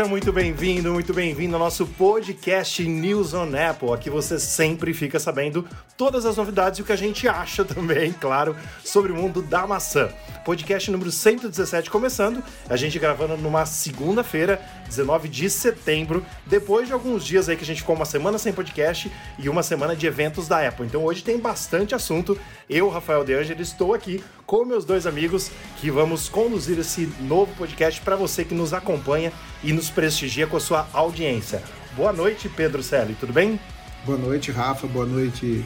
[0.00, 3.92] Seja muito bem-vindo, muito bem-vindo ao nosso podcast News on Apple.
[3.92, 8.10] Aqui você sempre fica sabendo todas as novidades e o que a gente acha também,
[8.10, 10.08] claro, sobre o mundo da maçã.
[10.42, 14.58] Podcast número 117 começando, a gente gravando numa segunda-feira,
[14.88, 18.54] 19 de setembro, depois de alguns dias aí que a gente ficou uma semana sem
[18.54, 20.86] podcast e uma semana de eventos da Apple.
[20.86, 22.40] Então hoje tem bastante assunto.
[22.70, 27.54] Eu, Rafael De Angel, estou aqui com meus dois amigos que vamos conduzir esse novo
[27.54, 29.30] podcast para você que nos acompanha
[29.62, 31.62] e nos prestigia com a sua audiência.
[31.96, 33.58] Boa noite, Pedro Celi, tudo bem?
[34.04, 34.86] Boa noite, Rafa.
[34.86, 35.64] Boa noite,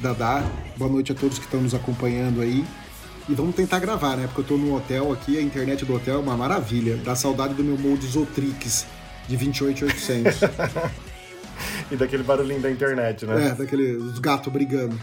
[0.00, 0.42] Dadá.
[0.76, 2.64] Boa noite a todos que estão nos acompanhando aí.
[3.28, 4.26] E vamos tentar gravar, né?
[4.26, 6.96] Porque eu tô num hotel aqui, a internet do hotel é uma maravilha.
[6.96, 8.86] Dá saudade do meu molde Zotrix
[9.28, 10.40] de 28800.
[11.90, 13.48] e daquele barulhinho da internet, né?
[13.48, 14.98] É, daquele os gatos brigando.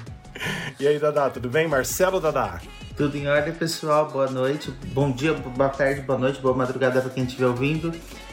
[0.80, 1.68] E aí, Dadá, tudo bem?
[1.68, 2.60] Marcelo Dadá.
[2.96, 4.10] Tudo em ordem, pessoal.
[4.10, 7.92] Boa noite, bom dia, boa tarde, boa noite, boa madrugada para quem estiver ouvindo.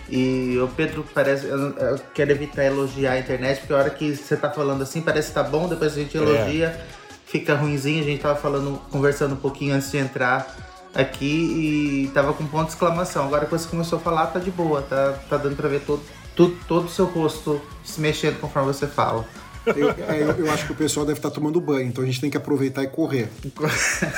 [0.08, 1.46] E o Pedro parece.
[1.46, 5.02] Eu, eu, quero evitar elogiar a internet, porque a hora que você tá falando assim,
[5.02, 6.20] parece que tá bom, depois a gente é.
[6.20, 6.80] elogia, é.
[7.26, 8.00] fica ruimzinho.
[8.00, 10.56] A gente tava falando, conversando um pouquinho antes de entrar
[10.94, 13.26] aqui e tava com ponto de exclamação.
[13.26, 16.02] Agora que você começou a falar, tá de boa, tá, tá dando pra ver todo,
[16.34, 19.26] todo, todo o seu rosto se mexendo conforme você fala.
[19.66, 22.06] Eu, é, eu, eu, acho que o pessoal deve estar tá tomando banho, então a
[22.06, 23.28] gente tem que aproveitar e correr.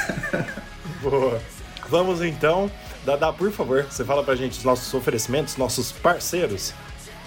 [1.03, 1.41] Boa.
[1.89, 2.71] Vamos então.
[3.05, 6.75] Dada, por favor, você fala pra gente os nossos oferecimentos, nossos parceiros.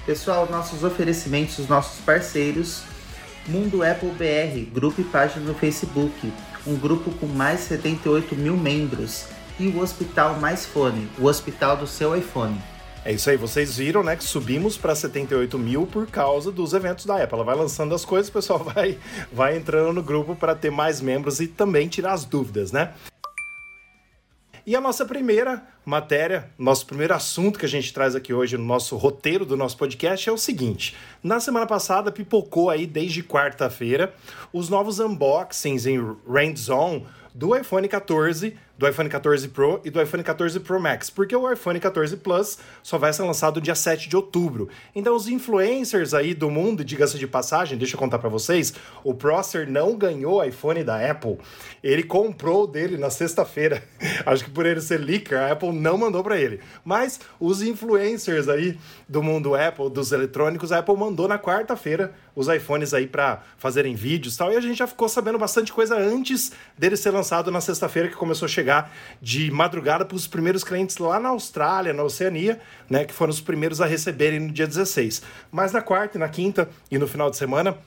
[0.05, 2.83] Pessoal, nossos oferecimentos, os nossos parceiros.
[3.47, 6.31] Mundo Apple BR, grupo e página no Facebook.
[6.65, 9.25] Um grupo com mais de 78 mil membros.
[9.59, 12.57] E o Hospital Mais Fone, o hospital do seu iPhone.
[13.05, 17.05] É isso aí, vocês viram, né, que subimos para 78 mil por causa dos eventos
[17.05, 17.35] da Apple.
[17.35, 18.97] Ela vai lançando as coisas, o pessoal vai,
[19.31, 22.93] vai entrando no grupo para ter mais membros e também tirar as dúvidas, né?
[24.65, 28.63] E a nossa primeira matéria, nosso primeiro assunto que a gente traz aqui hoje no
[28.63, 34.13] nosso roteiro do nosso podcast é o seguinte: na semana passada pipocou aí desde quarta-feira
[34.53, 40.01] os novos unboxings em Rand Zone do iPhone 14 do iPhone 14 Pro e do
[40.01, 44.09] iPhone 14 Pro Max, porque o iPhone 14 Plus só vai ser lançado dia 7
[44.09, 44.67] de outubro.
[44.93, 49.13] Então os influencers aí do mundo, diga-se de passagem, deixa eu contar para vocês, o
[49.13, 51.37] Prosser não ganhou iPhone da Apple,
[51.81, 53.81] ele comprou dele na sexta-feira.
[54.25, 56.59] Acho que por ele ser leaker, a Apple não mandou para ele.
[56.83, 58.77] Mas os influencers aí
[59.07, 63.95] do mundo Apple, dos eletrônicos, a Apple mandou na quarta-feira os iPhones aí para fazerem
[63.95, 67.51] vídeos e tal, e a gente já ficou sabendo bastante coisa antes dele ser lançado
[67.51, 68.72] na sexta-feira que começou a chegar
[69.21, 73.41] de madrugada para os primeiros clientes lá na Austrália, na Oceania, né, que foram os
[73.41, 75.21] primeiros a receberem no dia 16.
[75.51, 77.77] Mas na quarta na quinta e no final de semana,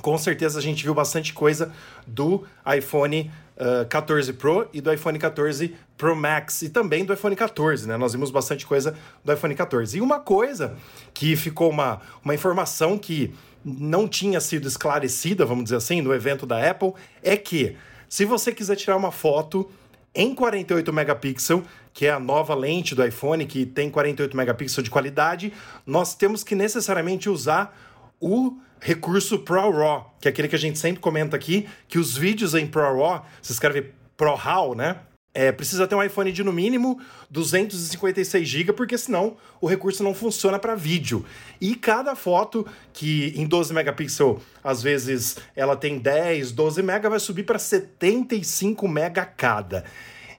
[0.00, 1.72] com certeza a gente viu bastante coisa
[2.06, 2.44] do
[2.76, 7.86] iPhone uh, 14 Pro e do iPhone 14 Pro Max e também do iPhone 14,
[7.88, 7.96] né?
[7.96, 9.96] Nós vimos bastante coisa do iPhone 14.
[9.96, 10.74] E uma coisa
[11.12, 13.32] que ficou uma, uma informação que
[13.64, 16.92] não tinha sido esclarecida, vamos dizer assim, no evento da Apple,
[17.22, 17.76] é que
[18.08, 19.70] se você quiser tirar uma foto
[20.14, 24.90] em 48 megapixels, que é a nova lente do iPhone, que tem 48 megapixels de
[24.90, 25.52] qualidade,
[25.86, 27.76] nós temos que necessariamente usar
[28.20, 32.54] o recurso ProRAW, que é aquele que a gente sempre comenta aqui, que os vídeos
[32.54, 34.98] em ProRAW, se escreve ProRAW, né?
[35.34, 40.14] É, precisa ter um iPhone de no mínimo 256 GB, porque senão o recurso não
[40.14, 41.24] funciona para vídeo.
[41.60, 47.18] E cada foto que em 12 megapixels, às vezes ela tem 10, 12 mega, vai
[47.18, 49.84] subir para 75 mega cada.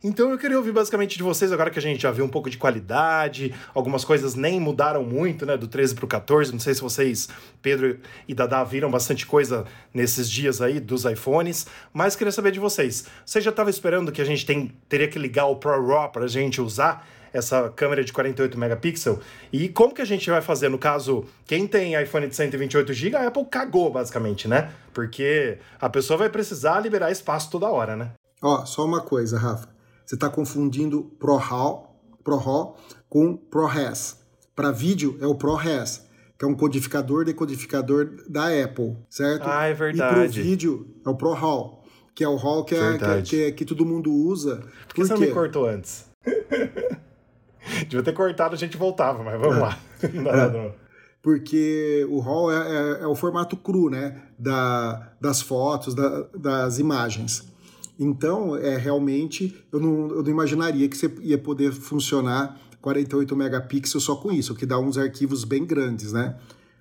[0.07, 2.47] Então eu queria ouvir basicamente de vocês, agora que a gente já viu um pouco
[2.47, 6.51] de qualidade, algumas coisas nem mudaram muito, né, do 13 para o 14.
[6.51, 7.27] Não sei se vocês,
[7.59, 7.97] Pedro
[8.27, 13.07] e Dadá, viram bastante coisa nesses dias aí dos iPhones, mas queria saber de vocês.
[13.25, 16.25] Você já estava esperando que a gente tem, teria que ligar o Pro RAW para
[16.25, 19.17] a gente usar essa câmera de 48 megapixels.
[19.51, 23.15] E como que a gente vai fazer no caso, quem tem iPhone de 128 GB,
[23.17, 24.71] a Apple cagou basicamente, né?
[24.93, 28.11] Porque a pessoa vai precisar liberar espaço toda hora, né?
[28.39, 29.74] Ó, só uma coisa, Rafa.
[30.05, 32.77] Você está confundindo ProRAW, ProRAW
[33.09, 34.23] com ProRes.
[34.55, 36.05] Para vídeo é o ProRes,
[36.37, 39.47] que é um codificador decodificador da Apple, certo?
[39.47, 40.11] Ah, é verdade.
[40.11, 43.21] E para o vídeo é o ProRAW, que é o RAW que, é, que, é,
[43.21, 44.57] que, é, que, todo mundo usa.
[44.87, 46.05] Por que Por você não me cortou antes?
[47.89, 49.59] Devia ter cortado, a gente voltava, mas vamos é.
[49.59, 49.79] lá.
[50.13, 50.85] Não dá nada, não
[51.25, 56.77] porque o RAW é, é, é, o formato cru, né, da, das fotos, da, das
[56.77, 57.51] imagens.
[57.97, 64.03] Então, é realmente, eu não, eu não imaginaria que você ia poder funcionar 48 megapixels
[64.03, 66.35] só com isso, que dá uns arquivos bem grandes, né?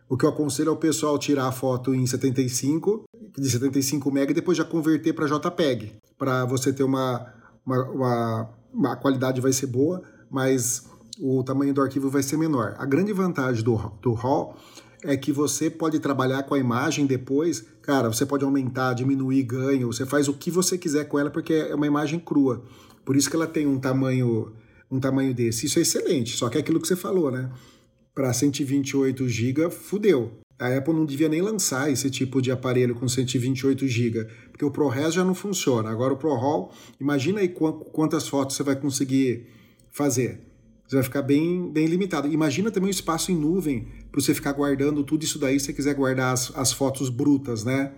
[0.09, 3.05] O que eu aconselho é o pessoal tirar a foto em 75,
[3.39, 7.27] de 75 MB e depois já converter para JPEG, para você ter uma,
[7.65, 10.87] uma, uma, uma, qualidade vai ser boa, mas
[11.19, 12.75] o tamanho do arquivo vai ser menor.
[12.79, 14.57] A grande vantagem do, do RAW
[15.05, 19.93] é que você pode trabalhar com a imagem depois, cara, você pode aumentar, diminuir ganho,
[19.93, 22.65] você faz o que você quiser com ela porque é uma imagem crua.
[23.05, 24.53] Por isso que ela tem um tamanho
[24.91, 25.67] um tamanho desse.
[25.67, 27.51] Isso é excelente, só que é aquilo que você falou, né?
[28.15, 30.33] Para 128 GB, fudeu.
[30.59, 34.71] A Apple não devia nem lançar esse tipo de aparelho com 128 GB, porque o
[34.71, 35.91] ProRes já não funciona.
[35.91, 36.71] Agora o ProRAW,
[37.01, 39.49] imagina aí quantas fotos você vai conseguir
[39.91, 40.54] fazer.
[40.87, 42.29] Você vai ficar bem, bem limitado.
[42.29, 45.73] Imagina também o espaço em nuvem para você ficar guardando tudo isso daí se você
[45.73, 47.93] quiser guardar as, as fotos brutas, né?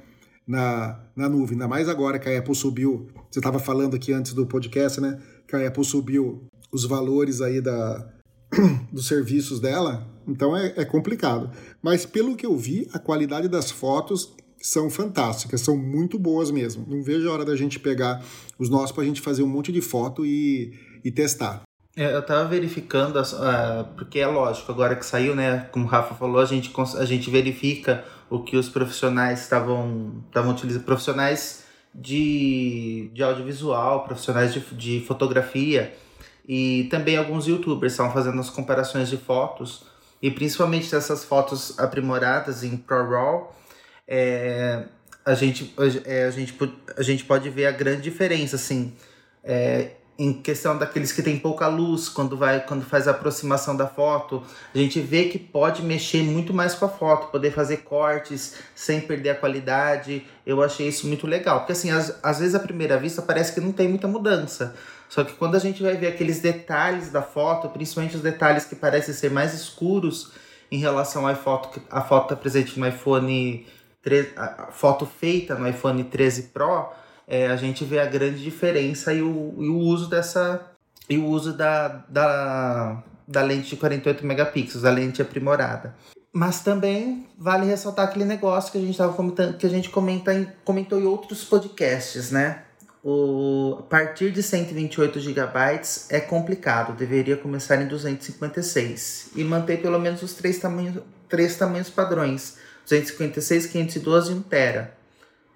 [0.46, 1.54] Na, na nuvem.
[1.54, 3.08] Ainda mais agora que a Apple subiu.
[3.30, 5.20] Você estava falando aqui antes do podcast, né?
[5.48, 8.08] Que a Apple subiu os valores aí da,
[8.92, 10.06] dos serviços dela.
[10.26, 11.50] Então é, é complicado.
[11.82, 16.84] Mas pelo que eu vi, a qualidade das fotos são fantásticas, são muito boas mesmo.
[16.88, 18.24] Não vejo a hora da gente pegar
[18.58, 20.72] os nossos para a gente fazer um monte de foto e,
[21.04, 21.65] e testar.
[21.96, 25.66] É, eu tava verificando, uh, porque é lógico, agora que saiu, né?
[25.72, 30.84] Como o Rafa falou, a gente, a gente verifica o que os profissionais estavam utilizando.
[30.84, 31.64] Profissionais
[31.94, 35.94] de, de audiovisual, profissionais de, de fotografia
[36.46, 39.84] e também alguns youtubers estavam fazendo as comparações de fotos
[40.20, 43.54] e principalmente dessas fotos aprimoradas em ProRAW.
[44.06, 44.84] É,
[45.24, 46.56] a, gente, é, a, gente,
[46.96, 48.94] a gente pode ver a grande diferença, assim.
[49.42, 53.86] É, em questão daqueles que tem pouca luz, quando vai quando faz a aproximação da
[53.86, 54.42] foto,
[54.74, 59.00] a gente vê que pode mexer muito mais com a foto, poder fazer cortes sem
[59.00, 60.26] perder a qualidade.
[60.46, 63.60] Eu achei isso muito legal, porque assim, às, às vezes à primeira vista parece que
[63.60, 64.74] não tem muita mudança.
[65.08, 68.74] Só que quando a gente vai ver aqueles detalhes da foto, principalmente os detalhes que
[68.74, 70.32] parecem ser mais escuros
[70.70, 73.66] em relação à foto a foto tá presente no iPhone
[74.02, 76.88] 13, a foto feita no iPhone 13 Pro,
[77.26, 80.72] é, a gente vê a grande diferença e o, e o uso dessa
[81.08, 85.94] e o uso da, da, da lente de 48 megapixels, a lente aprimorada.
[86.32, 90.46] Mas também vale ressaltar aquele negócio que a gente comentando, que a gente comenta em,
[90.64, 92.62] comentou em outros podcasts, né?
[93.02, 95.48] O, a partir de 128 GB
[96.10, 101.88] é complicado, deveria começar em 256 e manter pelo menos os três tamanhos, três tamanhos
[101.88, 104.95] padrões: 256, 512 e 1 TB.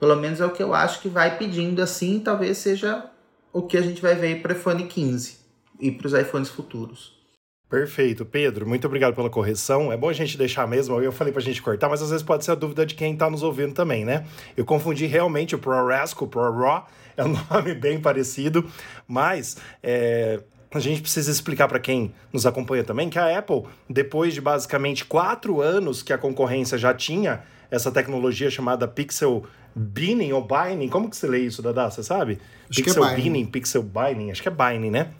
[0.00, 3.04] Pelo menos é o que eu acho que vai pedindo assim, talvez seja
[3.52, 5.38] o que a gente vai ver para o iPhone 15
[5.78, 7.20] e para os iPhones futuros.
[7.68, 8.66] Perfeito, Pedro.
[8.66, 9.92] Muito obrigado pela correção.
[9.92, 11.00] É bom a gente deixar mesmo.
[11.00, 13.30] Eu falei pra gente cortar, mas às vezes pode ser a dúvida de quem tá
[13.30, 14.26] nos ouvindo também, né?
[14.56, 16.86] Eu confundi realmente o ProRes com o ProRAW.
[17.16, 18.68] É um nome bem parecido,
[19.06, 20.40] mas é,
[20.72, 25.04] a gente precisa explicar para quem nos acompanha também que a Apple, depois de basicamente
[25.04, 29.44] quatro anos que a concorrência já tinha essa tecnologia chamada Pixel
[29.74, 30.88] Binning ou Binding.
[30.88, 31.90] Como que você lê isso, Dada?
[31.90, 32.38] Você sabe?
[32.68, 34.30] Acho Pixel que é Binning, Pixel Binding.
[34.30, 35.10] Acho que é Binding, né?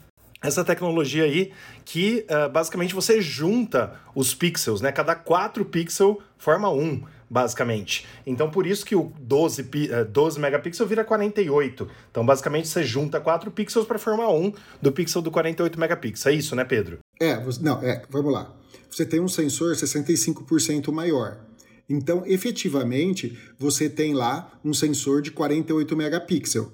[0.41, 1.51] Essa tecnologia aí
[1.85, 4.91] que uh, basicamente você junta os pixels, né?
[4.91, 8.07] Cada quatro pixels forma um, basicamente.
[8.25, 11.87] Então por isso que o 12, uh, 12 megapixels vira 48.
[12.09, 16.25] Então basicamente você junta quatro pixels para formar um do pixel do 48 megapixels.
[16.25, 16.97] É isso, né, Pedro?
[17.19, 18.51] É, não, é, vamos lá.
[18.89, 21.37] Você tem um sensor 65% maior.
[21.91, 26.69] Então, efetivamente, você tem lá um sensor de 48 megapixels.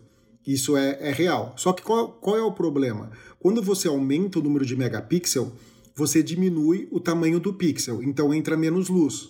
[0.45, 1.53] Isso é, é real.
[1.57, 3.11] Só que qual, qual é o problema?
[3.39, 5.51] Quando você aumenta o número de megapixel,
[5.95, 9.29] você diminui o tamanho do pixel, então entra menos luz,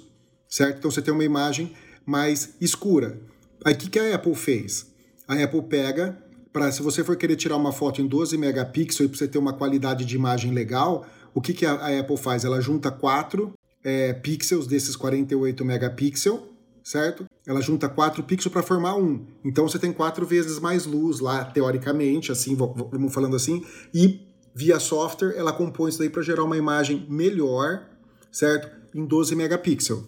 [0.50, 0.80] certo?
[0.80, 1.72] Então você tem uma imagem
[2.06, 3.22] mais escura.
[3.64, 4.94] Aí o que, que a Apple fez?
[5.26, 9.08] A Apple pega, para se você for querer tirar uma foto em 12 megapixels e
[9.08, 12.44] para você ter uma qualidade de imagem legal, o que, que a, a Apple faz?
[12.44, 13.54] Ela junta quatro
[13.88, 16.42] é, pixels desses 48 megapixels,
[16.84, 17.26] certo?
[17.48, 19.26] Ela junta quatro pixels para formar um.
[19.46, 24.78] Então você tem quatro vezes mais luz lá, teoricamente, assim, vamos falando assim, e via
[24.78, 27.88] software ela compõe isso daí para gerar uma imagem melhor,
[28.30, 28.70] certo?
[28.94, 30.04] Em 12 megapixels.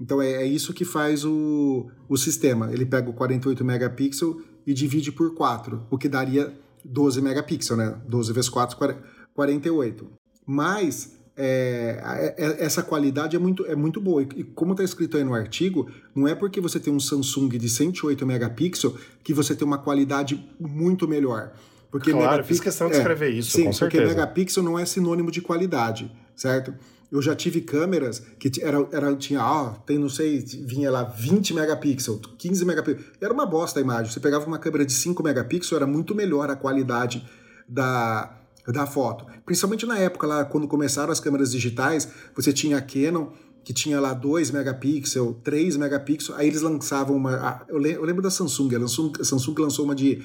[0.00, 2.72] Então é, é, isso que faz o, o sistema.
[2.72, 8.00] Ele pega o 48 megapixels e divide por 4, o que daria 12 megapixels, né?
[8.08, 8.96] 12 vezes 4,
[9.34, 10.06] 48.
[10.46, 14.22] Mas é, é, é, essa qualidade é muito, é muito boa.
[14.22, 17.68] E como está escrito aí no artigo, não é porque você tem um Samsung de
[17.68, 21.52] 108 megapixels que você tem uma qualidade muito melhor.
[21.92, 24.02] Porque claro, fiz questão de é, escrever isso, sim, com certeza.
[24.02, 26.74] porque megapixel não é sinônimo de qualidade, certo?
[27.10, 31.54] Eu já tive câmeras que era, era tinha, ah, tem, não sei, vinha lá 20
[31.54, 33.06] megapixels, 15 megapixels.
[33.20, 34.12] Era uma bosta a imagem.
[34.12, 37.24] Você pegava uma câmera de 5 megapixels, era muito melhor a qualidade
[37.66, 38.37] da,
[38.72, 39.26] da foto.
[39.44, 43.30] Principalmente na época lá, quando começaram as câmeras digitais, você tinha a Canon,
[43.64, 47.66] que tinha lá 2 megapixels, 3 megapixels, aí eles lançavam uma.
[47.68, 50.22] Eu lembro da Samsung, a Samsung, lançou uma de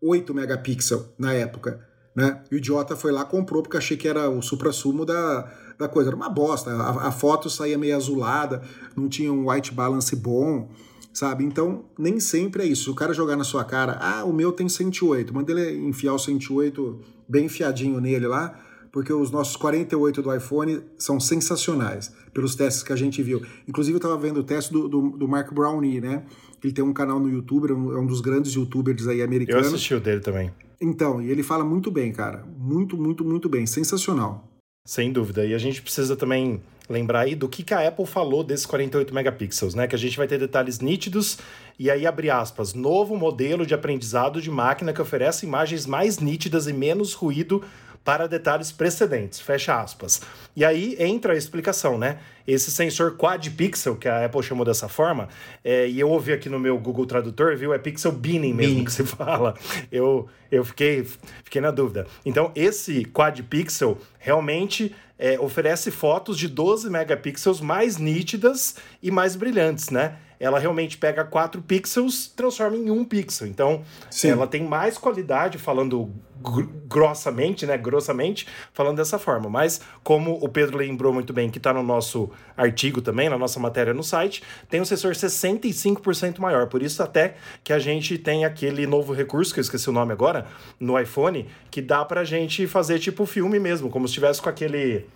[0.00, 1.86] 8 megapixels na época.
[2.14, 2.42] né?
[2.50, 6.10] E o idiota foi lá, comprou, porque achei que era o supra-sumo da, da coisa.
[6.10, 6.70] Era uma bosta.
[6.70, 8.62] A, a, foto saía meio azulada,
[8.96, 10.70] não tinha um white balance bom,
[11.12, 11.44] sabe?
[11.44, 12.84] Então, nem sempre é isso.
[12.84, 16.14] Se o cara jogar na sua cara, ah, o meu tem 108, manda ele enfiar
[16.14, 18.58] o 108 bem enfiadinho nele lá,
[18.90, 23.42] porque os nossos 48 do iPhone são sensacionais, pelos testes que a gente viu.
[23.66, 26.24] Inclusive, eu estava vendo o teste do, do, do Mark Brownie, né?
[26.62, 29.66] Ele tem um canal no YouTube, é um dos grandes youtubers aí americanos.
[29.66, 30.52] Eu assisti o dele também.
[30.80, 32.44] Então, e ele fala muito bem, cara.
[32.58, 33.66] Muito, muito, muito bem.
[33.66, 34.48] Sensacional.
[34.84, 35.46] Sem dúvida.
[35.46, 36.60] E a gente precisa também
[36.92, 39.86] lembrar aí do que, que a Apple falou desses 48 megapixels, né?
[39.86, 41.38] Que a gente vai ter detalhes nítidos
[41.78, 46.68] e aí abre aspas, novo modelo de aprendizado de máquina que oferece imagens mais nítidas
[46.68, 47.64] e menos ruído
[48.04, 50.22] para detalhes precedentes, fecha aspas.
[50.56, 52.18] E aí entra a explicação, né?
[52.46, 55.28] Esse sensor quad pixel, que a Apple chamou dessa forma,
[55.64, 57.72] é, e eu ouvi aqui no meu Google Tradutor, viu?
[57.72, 59.54] É pixel binning mesmo que se fala.
[59.90, 61.06] Eu, eu fiquei,
[61.44, 62.06] fiquei na dúvida.
[62.26, 69.36] Então, esse quad pixel realmente é, oferece fotos de 12 megapixels mais nítidas e mais
[69.36, 70.16] brilhantes, né?
[70.42, 73.46] Ela realmente pega 4 pixels, transforma em 1 pixel.
[73.46, 74.30] Então, Sim.
[74.30, 76.10] ela tem mais qualidade, falando
[76.42, 77.78] gr grossamente, né?
[77.78, 79.48] Grossamente, falando dessa forma.
[79.48, 83.60] Mas, como o Pedro lembrou muito bem, que está no nosso artigo também, na nossa
[83.60, 86.66] matéria no site, tem um sensor 65% maior.
[86.66, 90.12] Por isso, até que a gente tem aquele novo recurso, que eu esqueci o nome
[90.12, 90.48] agora,
[90.80, 95.06] no iPhone, que dá pra gente fazer tipo filme mesmo, como se estivesse com aquele.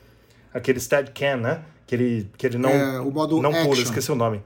[0.55, 1.63] aquele Steadicam, né?
[1.85, 4.41] Que ele, que ele não, é, o modo não pula, esqueci o nome.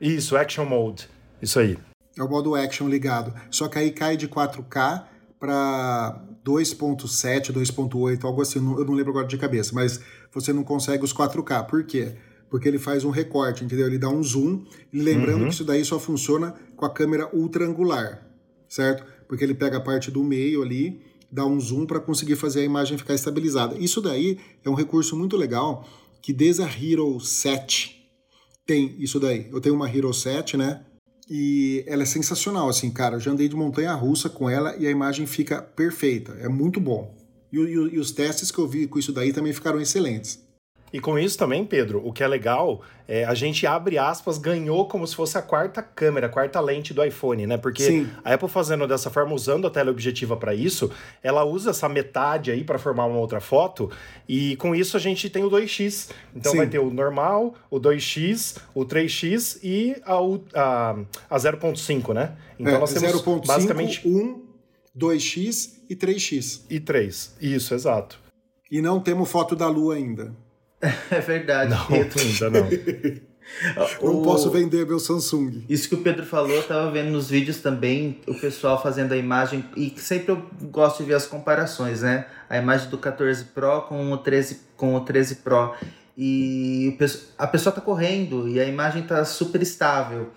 [0.00, 1.08] Isso, Action Mode.
[1.40, 1.78] Isso aí.
[2.18, 3.32] É o modo Action ligado.
[3.50, 5.04] Só que aí cai de 4K
[5.38, 8.58] para 2.7, 2.8, algo assim.
[8.58, 10.00] Eu não lembro agora de cabeça, mas
[10.32, 11.66] você não consegue os 4K.
[11.66, 12.16] Por quê?
[12.48, 13.86] Porque ele faz um recorte, entendeu?
[13.86, 14.64] Ele dá um zoom.
[14.92, 15.48] E lembrando uhum.
[15.48, 18.26] que isso daí só funciona com a câmera ultra angular,
[18.68, 19.04] certo?
[19.28, 22.64] Porque ele pega a parte do meio ali, dá um zoom para conseguir fazer a
[22.64, 23.76] imagem ficar estabilizada.
[23.76, 25.86] Isso daí é um recurso muito legal
[26.22, 27.95] que desde a Hero 7
[28.66, 29.48] tem isso daí.
[29.50, 30.82] Eu tenho uma Hero 7, né?
[31.28, 33.16] E ela é sensacional, assim, cara.
[33.16, 36.32] Eu já andei de montanha russa com ela e a imagem fica perfeita.
[36.40, 37.16] É muito bom.
[37.52, 40.45] E, e, e os testes que eu vi com isso daí também ficaram excelentes.
[40.92, 44.86] E com isso também, Pedro, o que é legal é a gente abre aspas, ganhou
[44.88, 47.56] como se fosse a quarta câmera, a quarta lente do iPhone, né?
[47.56, 48.08] Porque Sim.
[48.24, 50.90] a Apple fazendo dessa forma, usando a tela objetiva para isso,
[51.22, 53.90] ela usa essa metade aí para formar uma outra foto,
[54.28, 56.10] e com isso a gente tem o 2x.
[56.34, 56.58] Então Sim.
[56.58, 60.16] vai ter o normal, o 2x, o 3x e a,
[60.60, 60.96] a,
[61.30, 62.32] a 0.5, né?
[62.58, 63.40] Então é, nós temos 0.
[63.46, 64.42] basicamente 1,
[64.96, 66.62] 2x e 3x.
[66.70, 68.18] E 3, isso, exato.
[68.70, 70.34] E não temos foto da lua ainda.
[71.10, 71.70] É verdade.
[71.70, 73.26] Não, ainda não.
[74.02, 75.64] Não posso vender meu Samsung.
[75.68, 79.16] Isso que o Pedro falou, eu tava vendo nos vídeos também, o pessoal fazendo a
[79.16, 82.26] imagem, e sempre eu gosto de ver as comparações, né?
[82.50, 85.74] A imagem do 14 Pro com o 13, com o 13 Pro.
[86.18, 86.96] E
[87.38, 90.30] a pessoa tá correndo e a imagem tá super estável.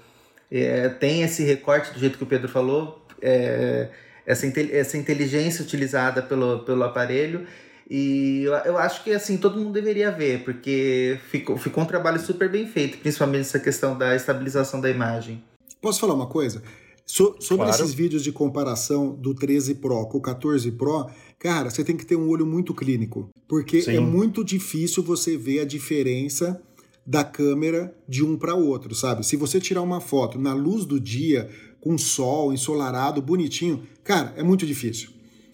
[0.51, 3.89] É, tem esse recorte do jeito que o Pedro falou, é,
[4.25, 7.47] essa, essa inteligência utilizada pelo, pelo aparelho
[7.89, 12.19] e eu, eu acho que assim, todo mundo deveria ver, porque ficou, ficou um trabalho
[12.19, 15.43] super bem feito, principalmente essa questão da estabilização da imagem.
[15.81, 16.61] Posso falar uma coisa?
[17.05, 17.81] So, sobre claro.
[17.81, 22.05] esses vídeos de comparação do 13 Pro com o 14 Pro, cara, você tem que
[22.05, 23.29] ter um olho muito clínico.
[23.47, 23.95] Porque Sim.
[23.95, 26.61] é muito difícil você ver a diferença
[27.03, 29.25] da câmera de um para outro, sabe?
[29.25, 31.49] Se você tirar uma foto na luz do dia,
[31.81, 35.09] com sol, ensolarado, bonitinho, cara, é muito difícil.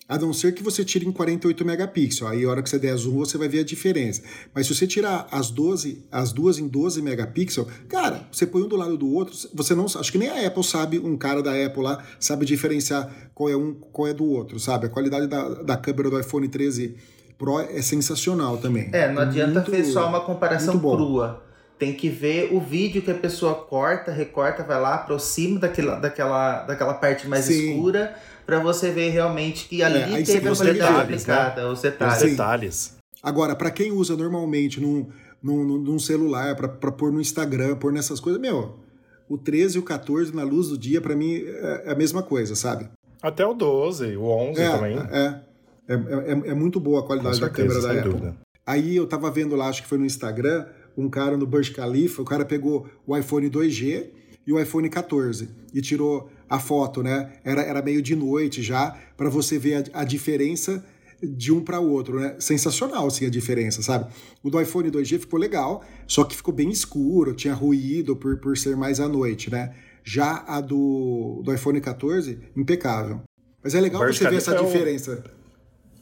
[0.07, 2.31] A não ser que você tire em 48 megapixels.
[2.31, 4.21] Aí, a hora que você der zoom, você vai ver a diferença.
[4.53, 8.67] Mas se você tirar as 12, as duas em 12 megapixels, cara, você põe um
[8.67, 9.85] do lado do outro, você não.
[9.85, 13.57] Acho que nem a Apple sabe, um cara da Apple lá, sabe diferenciar qual é
[13.57, 14.85] um qual é do outro, sabe?
[14.85, 16.95] A qualidade da, da câmera do iPhone 13
[17.37, 18.89] Pro é sensacional também.
[18.93, 21.43] É, não adianta muito, ver só uma comparação crua.
[21.77, 26.63] Tem que ver o vídeo que a pessoa corta, recorta, vai lá, aproxima daquela, daquela,
[26.63, 27.71] daquela parte mais Sim.
[27.71, 31.67] escura para você ver realmente que ali é, teve a qualidade aplicada, né?
[31.69, 32.23] os detalhes.
[32.23, 32.95] Os detalhes.
[33.21, 35.07] Agora, para quem usa normalmente num,
[35.41, 38.79] num, num celular, para pôr no Instagram, pôr nessas coisas, meu,
[39.27, 42.21] o 13 e o 14 na luz do dia, para mim, é, é a mesma
[42.21, 42.87] coisa, sabe?
[43.21, 44.97] Até o 12, o 11 é, também.
[44.97, 45.41] É,
[45.87, 48.11] é, é, é, muito boa a qualidade certeza, da câmera da Apple.
[48.11, 48.37] Dúvida.
[48.65, 50.65] Aí eu tava vendo lá, acho que foi no Instagram,
[50.97, 54.09] um cara no Burj Khalifa, o cara pegou o iPhone 2G
[54.45, 57.33] e o iPhone 14 e tirou a foto, né?
[57.43, 60.83] Era, era meio de noite já, para você ver a, a, diferença
[61.21, 62.35] de um para o outro, né?
[62.39, 64.11] Sensacional, assim, a diferença, sabe?
[64.43, 68.57] O do iPhone 2G ficou legal, só que ficou bem escuro, tinha ruído por, por
[68.57, 69.73] ser mais à noite, né?
[70.03, 73.21] Já a do, do iPhone 14, impecável.
[73.63, 75.23] Mas é legal você ver essa é diferença.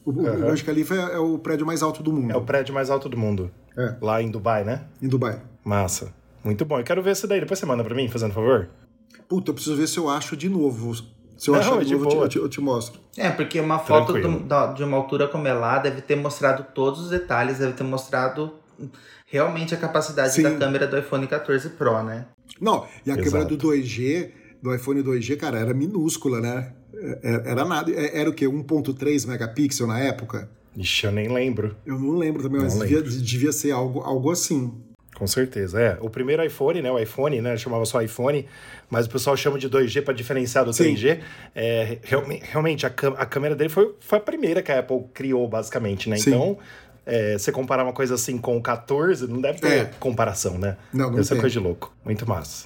[0.06, 0.44] O, uhum.
[0.44, 2.32] o Burj Khalifa é, é, o prédio mais alto do mundo.
[2.32, 3.50] É o prédio mais alto do mundo.
[3.78, 3.96] É.
[4.02, 4.84] Lá em Dubai, né?
[5.02, 5.42] Em Dubai.
[5.64, 6.14] Massa.
[6.44, 6.78] Muito bom.
[6.78, 7.40] Eu quero ver essa daí.
[7.40, 8.70] Depois você manda pra mim, fazendo favor.
[9.28, 10.96] Puta, eu preciso ver se eu acho de novo.
[11.38, 13.00] Se eu achar de novo, eu te, eu te, mostro.
[13.18, 17.02] É, porque uma foto do, de uma altura como é lá deve ter mostrado todos
[17.02, 18.54] os detalhes, deve ter mostrado
[19.26, 20.44] realmente a capacidade Sim.
[20.44, 22.26] da câmera do iPhone 14 Pro, né?
[22.62, 23.24] Não, e a Exato.
[23.24, 24.30] câmera do 2G,
[24.62, 26.74] do iPhone 2G, cara, era minúscula, né?
[26.96, 27.92] É, é, era nada.
[27.92, 28.46] É, era o quê?
[28.46, 30.50] 1.3 megapixel na época?
[30.76, 31.76] Ixi, eu nem lembro.
[31.86, 33.04] Eu não lembro também, não mas lembro.
[33.04, 34.74] Devia, devia ser algo, algo assim.
[35.16, 35.98] Com certeza, é.
[36.02, 36.92] O primeiro iPhone, né?
[36.92, 37.56] O iPhone, né?
[37.56, 38.48] Chamava só iPhone,
[38.90, 40.96] mas o pessoal chama de 2G para diferenciar do Sim.
[40.96, 41.20] 3G.
[41.56, 42.00] É,
[42.42, 46.18] realmente, a, a câmera dele foi, foi a primeira que a Apple criou, basicamente, né?
[46.18, 46.32] Sim.
[46.32, 46.58] Então,
[47.06, 49.86] é, você comparar uma coisa assim com o 14, não deve ter é.
[50.00, 50.78] comparação, né?
[50.92, 51.94] Não, não Essa é coisa de louco.
[52.04, 52.66] Muito massa.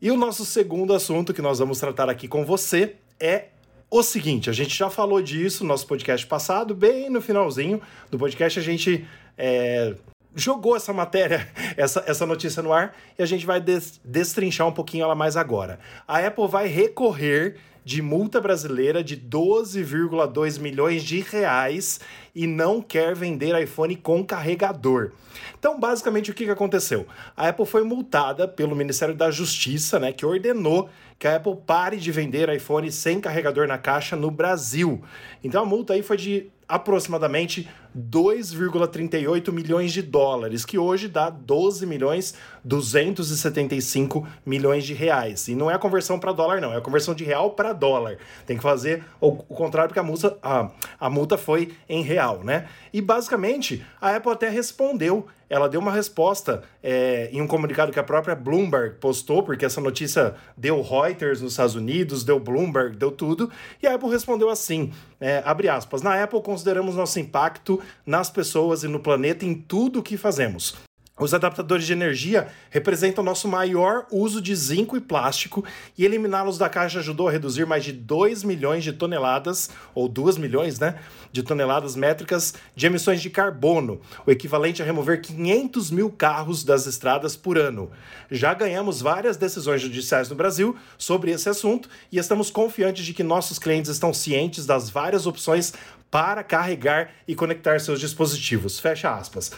[0.00, 3.46] E o nosso segundo assunto que nós vamos tratar aqui com você é
[3.90, 8.18] o seguinte: a gente já falou disso no nosso podcast passado, bem no finalzinho do
[8.18, 9.06] podcast, a gente
[9.38, 9.94] é,
[10.36, 14.72] jogou essa matéria, essa, essa notícia no ar, e a gente vai des, destrinchar um
[14.72, 15.80] pouquinho ela mais agora.
[16.06, 22.00] A Apple vai recorrer de multa brasileira de 12,2 milhões de reais
[22.34, 25.12] e não quer vender iPhone com carregador.
[25.56, 27.06] Então, basicamente, o que aconteceu?
[27.36, 31.96] A Apple foi multada pelo Ministério da Justiça, né, que ordenou que a Apple pare
[31.96, 35.02] de vender iPhone sem carregador na caixa no Brasil.
[35.44, 41.86] Então, a multa aí foi de aproximadamente 2,38 milhões de dólares, que hoje dá 12
[41.86, 42.34] milhões
[42.66, 45.48] 275 milhões de reais.
[45.48, 48.18] E não é a conversão para dólar, não, é a conversão de real para dólar.
[48.44, 52.42] Tem que fazer o, o contrário, porque a multa, a, a multa foi em real,
[52.42, 52.68] né?
[52.92, 57.98] E basicamente a Apple até respondeu ela deu uma resposta é, em um comunicado que
[57.98, 63.12] a própria Bloomberg postou, porque essa notícia deu Reuters nos Estados Unidos, deu Bloomberg, deu
[63.12, 68.30] tudo, e a Apple respondeu assim, é, abre aspas, na Apple consideramos nosso impacto nas
[68.30, 70.74] pessoas e no planeta em tudo o que fazemos.
[71.18, 75.64] Os adaptadores de energia representam nosso maior uso de zinco e plástico
[75.96, 80.36] e eliminá-los da caixa ajudou a reduzir mais de 2 milhões de toneladas, ou 2
[80.36, 80.98] milhões, né,
[81.32, 86.86] de toneladas métricas de emissões de carbono, o equivalente a remover 500 mil carros das
[86.86, 87.90] estradas por ano.
[88.30, 93.22] Já ganhamos várias decisões judiciais no Brasil sobre esse assunto e estamos confiantes de que
[93.22, 95.72] nossos clientes estão cientes das várias opções
[96.10, 98.78] para carregar e conectar seus dispositivos.
[98.78, 99.52] Fecha aspas.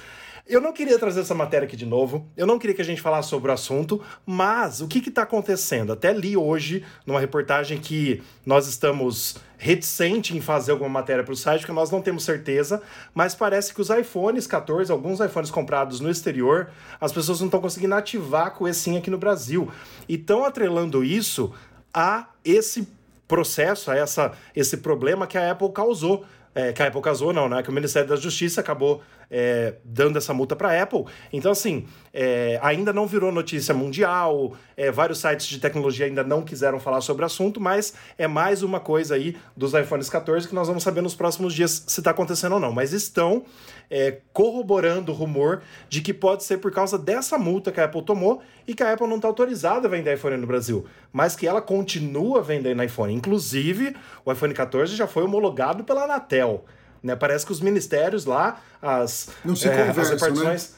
[0.48, 3.02] Eu não queria trazer essa matéria aqui de novo, eu não queria que a gente
[3.02, 5.92] falasse sobre o assunto, mas o que está acontecendo?
[5.92, 11.36] Até li hoje numa reportagem que nós estamos reticente em fazer alguma matéria para o
[11.36, 12.80] site, porque nós não temos certeza,
[13.12, 17.60] mas parece que os iPhones 14, alguns iPhones comprados no exterior, as pessoas não estão
[17.60, 19.70] conseguindo ativar com esse aqui no Brasil.
[20.08, 21.52] E estão atrelando isso
[21.92, 22.88] a esse
[23.28, 26.24] processo, a essa, esse problema que a Apple causou.
[26.54, 27.62] É, que a Apple causou, não, né?
[27.62, 31.04] Que o Ministério da Justiça acabou é, dando essa multa para a Apple.
[31.32, 36.42] Então, assim, é, ainda não virou notícia mundial, é, vários sites de tecnologia ainda não
[36.42, 40.54] quiseram falar sobre o assunto, mas é mais uma coisa aí dos iPhones 14 que
[40.54, 42.72] nós vamos saber nos próximos dias se está acontecendo ou não.
[42.72, 43.44] Mas estão
[43.90, 48.02] é, corroborando o rumor de que pode ser por causa dessa multa que a Apple
[48.02, 51.46] tomou e que a Apple não está autorizada a vender iPhone no Brasil, mas que
[51.46, 53.14] ela continua vendendo iPhone.
[53.14, 56.64] Inclusive, o iPhone 14 já foi homologado pela Anatel.
[57.02, 57.16] Né?
[57.16, 60.70] Parece que os ministérios lá, as, Não se é, as repartições.
[60.70, 60.77] Né?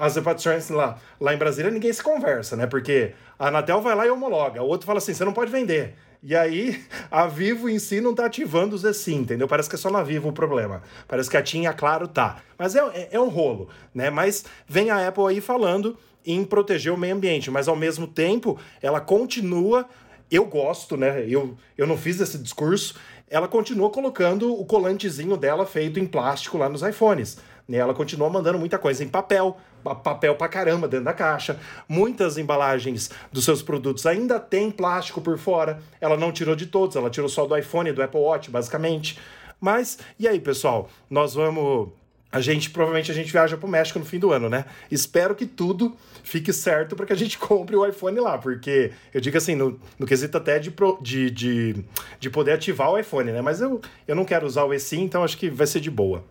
[0.00, 2.66] As repartições lá, lá em Brasília, ninguém se conversa, né?
[2.66, 5.94] Porque a Anatel vai lá e homologa, o outro fala assim: você não pode vender.
[6.22, 9.46] E aí, a Vivo em si não tá ativando os eSIM, entendeu?
[9.46, 10.82] Parece que é só na Vivo o problema.
[11.06, 12.38] Parece que a TIM Claro tá.
[12.58, 14.08] Mas é, é, é, um rolo, né?
[14.08, 18.58] Mas vem a Apple aí falando em proteger o meio ambiente, mas ao mesmo tempo
[18.80, 19.86] ela continua.
[20.30, 21.26] Eu gosto, né?
[21.28, 22.94] Eu, eu não fiz esse discurso,
[23.28, 27.38] ela continua colocando o colantezinho dela feito em plástico lá nos iPhones.
[27.68, 27.78] Né?
[27.78, 31.58] Ela continua mandando muita coisa em papel, papel pra caramba dentro da caixa.
[31.88, 35.80] Muitas embalagens dos seus produtos ainda tem plástico por fora.
[36.00, 39.18] Ela não tirou de todos, ela tirou só do iPhone do Apple Watch, basicamente.
[39.60, 40.88] Mas, e aí, pessoal?
[41.08, 41.90] Nós vamos
[42.32, 44.64] a gente provavelmente a gente viaja para o México no fim do ano, né?
[44.90, 49.20] Espero que tudo fique certo para que a gente compre o iPhone lá, porque eu
[49.20, 51.84] digo assim, no, no quesito até de, de, de,
[52.20, 53.42] de poder ativar o iPhone, né?
[53.42, 56.24] Mas eu, eu não quero usar o eSIM, então acho que vai ser de boa.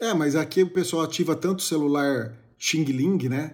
[0.00, 2.34] É, mas aqui o pessoal ativa tanto o celular
[2.64, 3.52] Xing Ling, né?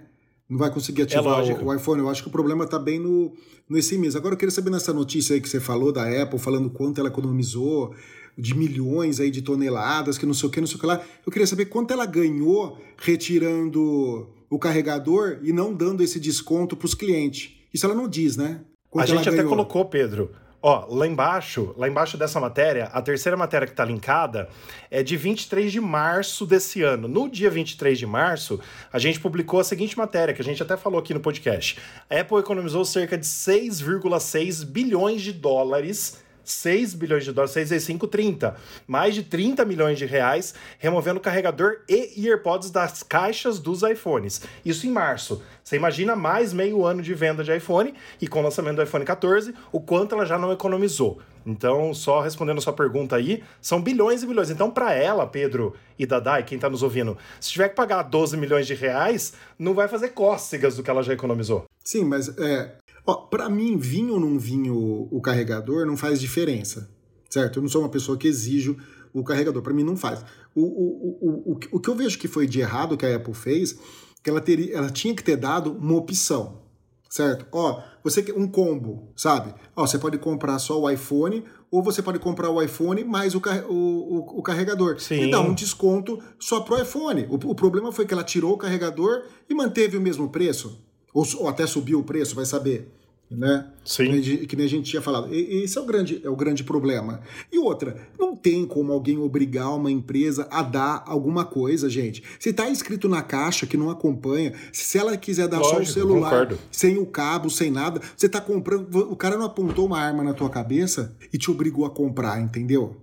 [0.49, 2.01] Não vai conseguir ativar é o, o, iPhone.
[2.01, 3.33] Eu acho que o problema está bem no,
[3.69, 4.19] no eSIM mesmo.
[4.19, 7.09] Agora eu queria saber nessa notícia aí que você falou da Apple, falando quanto ela
[7.09, 7.93] economizou
[8.39, 11.05] de milhões aí de toneladas, que não sei o que, não sei o que lá.
[11.27, 16.87] Eu queria saber quanto ela ganhou retirando o carregador e não dando esse desconto para
[16.87, 17.53] os clientes.
[17.75, 18.61] Isso ela não diz, né?
[18.89, 20.31] Quanto a gente até colocou, Pedro,
[20.63, 24.47] Ó, lá embaixo, lá embaixo dessa matéria, a terceira matéria que está linkada
[24.91, 27.09] é de 23 de março desse ano.
[27.09, 28.61] No dia 23 de março,
[28.93, 31.79] a gente publicou a seguinte matéria, que a gente até falou aqui no podcast.
[32.11, 37.87] A Apple economizou cerca de 6,6 bilhões de dólares 6 bilhões de dólares, 6 vezes
[37.87, 38.57] 5, 30.
[38.87, 44.43] Mais de 30 milhões de reais removendo carregador e AirPods das caixas dos iPhones.
[44.65, 45.43] Isso em março.
[45.63, 49.05] Você imagina mais meio ano de venda de iPhone e com o lançamento do iPhone
[49.05, 51.21] 14, o quanto ela já não economizou.
[51.47, 54.51] Então, só respondendo a sua pergunta aí, são bilhões e bilhões.
[54.51, 58.37] Então, para ela, Pedro e Dadai, quem está nos ouvindo, se tiver que pagar 12
[58.37, 61.65] milhões de reais, não vai fazer cócegas do que ela já economizou.
[61.83, 62.73] Sim, mas é,
[63.15, 66.91] para mim, vinho ou não vinho o carregador não faz diferença,
[67.29, 67.59] certo?
[67.59, 68.77] Eu não sou uma pessoa que exijo
[69.13, 70.25] o carregador, para mim não faz.
[70.55, 73.35] O, o, o, o, o que eu vejo que foi de errado que a Apple
[73.35, 73.79] fez,
[74.23, 76.63] que ela, teria, ela tinha que ter dado uma opção,
[77.09, 77.47] certo?
[77.53, 79.55] Ó, você quer um combo, sabe?
[79.75, 83.41] Ó, você pode comprar só o iPhone ou você pode comprar o iPhone mais o,
[83.69, 85.01] o, o carregador.
[85.01, 85.23] Sim.
[85.23, 87.27] E dar um desconto só pro iPhone.
[87.31, 90.85] O, o problema foi que ela tirou o carregador e manteve o mesmo preço.
[91.13, 92.93] Ou, ou até subiu o preço, vai saber
[93.31, 93.67] né?
[93.85, 94.21] Sim.
[94.21, 95.33] Que, que nem a gente tinha falado.
[95.33, 97.21] E, esse é o, grande, é o grande problema.
[97.53, 102.23] E outra, não tem como alguém obrigar uma empresa a dar alguma coisa, gente.
[102.39, 105.87] Se está escrito na caixa que não acompanha, se ela quiser dar Lógico, só o
[105.87, 108.89] celular, sem o cabo, sem nada, você está comprando.
[109.11, 112.97] O cara não apontou uma arma na tua cabeça e te obrigou a comprar, entendeu?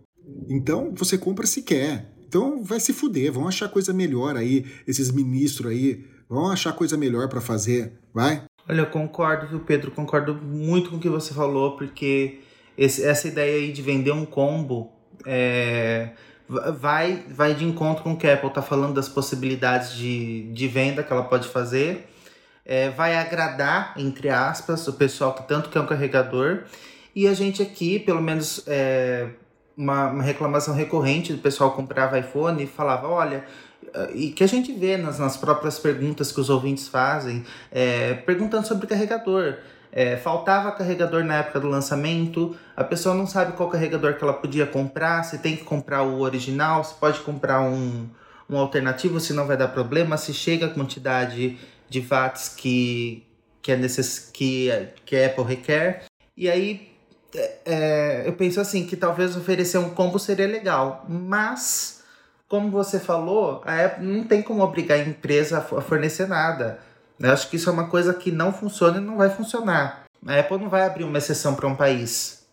[0.49, 2.13] Então você compra se quer.
[2.27, 6.97] Então vai se fuder, vão achar coisa melhor aí, esses ministros aí, vão achar coisa
[6.97, 8.43] melhor para fazer, vai?
[8.69, 9.91] Olha, eu concordo, viu, Pedro?
[9.91, 12.41] Concordo muito com o que você falou, porque
[12.77, 14.91] esse, essa ideia aí de vender um combo
[15.25, 16.09] é,
[16.47, 20.67] vai, vai de encontro com o que a Apple está falando das possibilidades de, de
[20.67, 22.09] venda que ela pode fazer.
[22.65, 26.63] É, vai agradar, entre aspas, o pessoal que tanto quer um carregador.
[27.15, 29.29] E a gente aqui, pelo menos é,
[29.77, 33.45] uma, uma reclamação recorrente do pessoal comprava iPhone e falava, olha,
[34.13, 38.67] e que a gente vê nas, nas próprias perguntas que os ouvintes fazem, é, perguntando
[38.67, 39.57] sobre carregador.
[39.91, 44.33] É, faltava carregador na época do lançamento, a pessoa não sabe qual carregador que ela
[44.33, 48.07] podia comprar, se tem que comprar o original, se pode comprar um,
[48.49, 51.57] um alternativo, se não vai dar problema, se chega a quantidade
[51.89, 53.25] de watts que,
[53.61, 54.69] que, é necess, que,
[55.05, 56.03] que a Apple requer.
[56.35, 56.91] E aí
[57.33, 61.96] é, é eu penso assim, que talvez oferecer um combo seria legal, mas
[62.47, 66.79] como você falou, a Apple não tem como obrigar a empresa a fornecer nada.
[67.19, 70.05] Eu acho que isso é uma coisa que não funciona e não vai funcionar.
[70.25, 72.45] A Apple não vai abrir uma exceção para um país.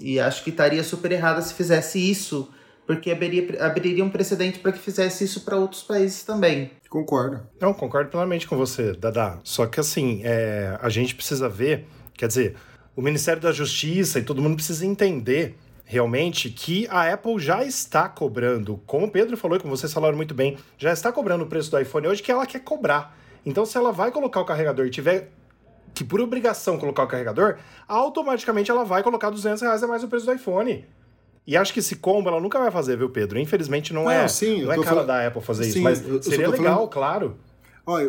[0.00, 2.48] E acho que estaria super errada se fizesse isso,
[2.86, 6.70] porque abriria, abriria um precedente para que fizesse isso para outros países também.
[6.88, 7.46] Concordo.
[7.60, 9.38] Não, concordo plenamente com você, Dada.
[9.44, 12.56] Só que assim, é, a gente precisa ver, quer dizer,
[12.96, 15.56] o Ministério da Justiça e todo mundo precisa entender
[15.88, 20.18] realmente que a Apple já está cobrando, como o Pedro falou e como vocês falaram
[20.18, 23.18] muito bem, já está cobrando o preço do iPhone hoje que ela quer cobrar.
[23.44, 25.30] Então, se ela vai colocar o carregador e tiver
[25.94, 27.56] que por obrigação colocar o carregador,
[27.88, 30.84] automaticamente ela vai colocar 200 reais a mais o preço do iPhone.
[31.46, 33.38] E acho que esse combo ela nunca vai fazer, viu, Pedro?
[33.38, 35.06] Infelizmente não, não é, sim, não é cara falando...
[35.06, 36.90] da Apple fazer sim, isso, mas eu, seria legal, falando...
[36.90, 37.36] claro.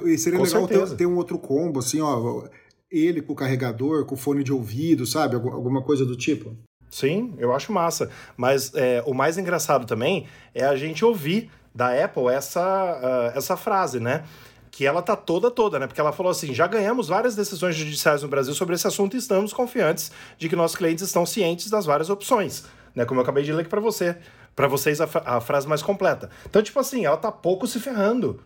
[0.05, 2.43] E seria com legal ter, ter, um outro combo, assim, ó,
[2.91, 5.35] ele com o carregador, com o fone de ouvido, sabe?
[5.37, 6.57] Alguma coisa do tipo.
[6.89, 8.09] Sim, eu acho massa.
[8.35, 13.55] Mas é, o mais engraçado também é a gente ouvir da Apple essa, uh, essa
[13.55, 14.23] frase, né?
[14.71, 15.87] Que ela tá toda, toda, né?
[15.87, 19.19] Porque ela falou assim: já ganhamos várias decisões judiciais no Brasil sobre esse assunto e
[19.19, 22.65] estamos confiantes de que nossos clientes estão cientes das várias opções.
[22.95, 23.05] Né?
[23.05, 24.17] Como eu acabei de ler aqui para você,
[24.55, 26.29] para vocês a, a frase mais completa.
[26.49, 28.39] Então, tipo assim, ela tá pouco se ferrando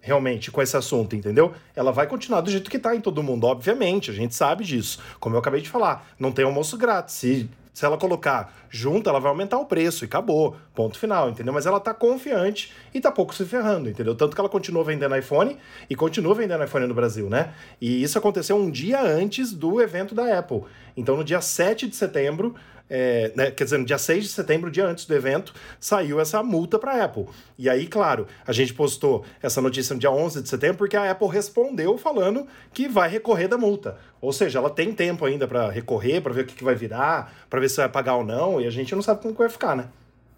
[0.00, 1.52] realmente com esse assunto, entendeu?
[1.74, 5.00] Ela vai continuar do jeito que tá em todo mundo, obviamente, a gente sabe disso.
[5.18, 7.14] Como eu acabei de falar, não tem almoço grátis.
[7.14, 10.56] Se se ela colocar junto, ela vai aumentar o preço e acabou.
[10.74, 11.54] Ponto final, entendeu?
[11.54, 14.16] Mas ela tá confiante e tá pouco se ferrando, entendeu?
[14.16, 15.56] Tanto que ela continua vendendo iPhone
[15.88, 17.54] e continua vendendo iPhone no Brasil, né?
[17.80, 20.62] E isso aconteceu um dia antes do evento da Apple.
[20.96, 22.52] Então, no dia 7 de setembro,
[22.90, 26.42] é, né, quer dizer, no dia 6 de setembro, dia antes do evento, saiu essa
[26.42, 27.26] multa para a Apple.
[27.58, 31.10] E aí, claro, a gente postou essa notícia no dia 11 de setembro porque a
[31.10, 33.98] Apple respondeu falando que vai recorrer da multa.
[34.20, 37.32] Ou seja, ela tem tempo ainda para recorrer, para ver o que, que vai virar,
[37.48, 39.76] para ver se vai pagar ou não, e a gente não sabe como vai ficar,
[39.76, 39.88] né?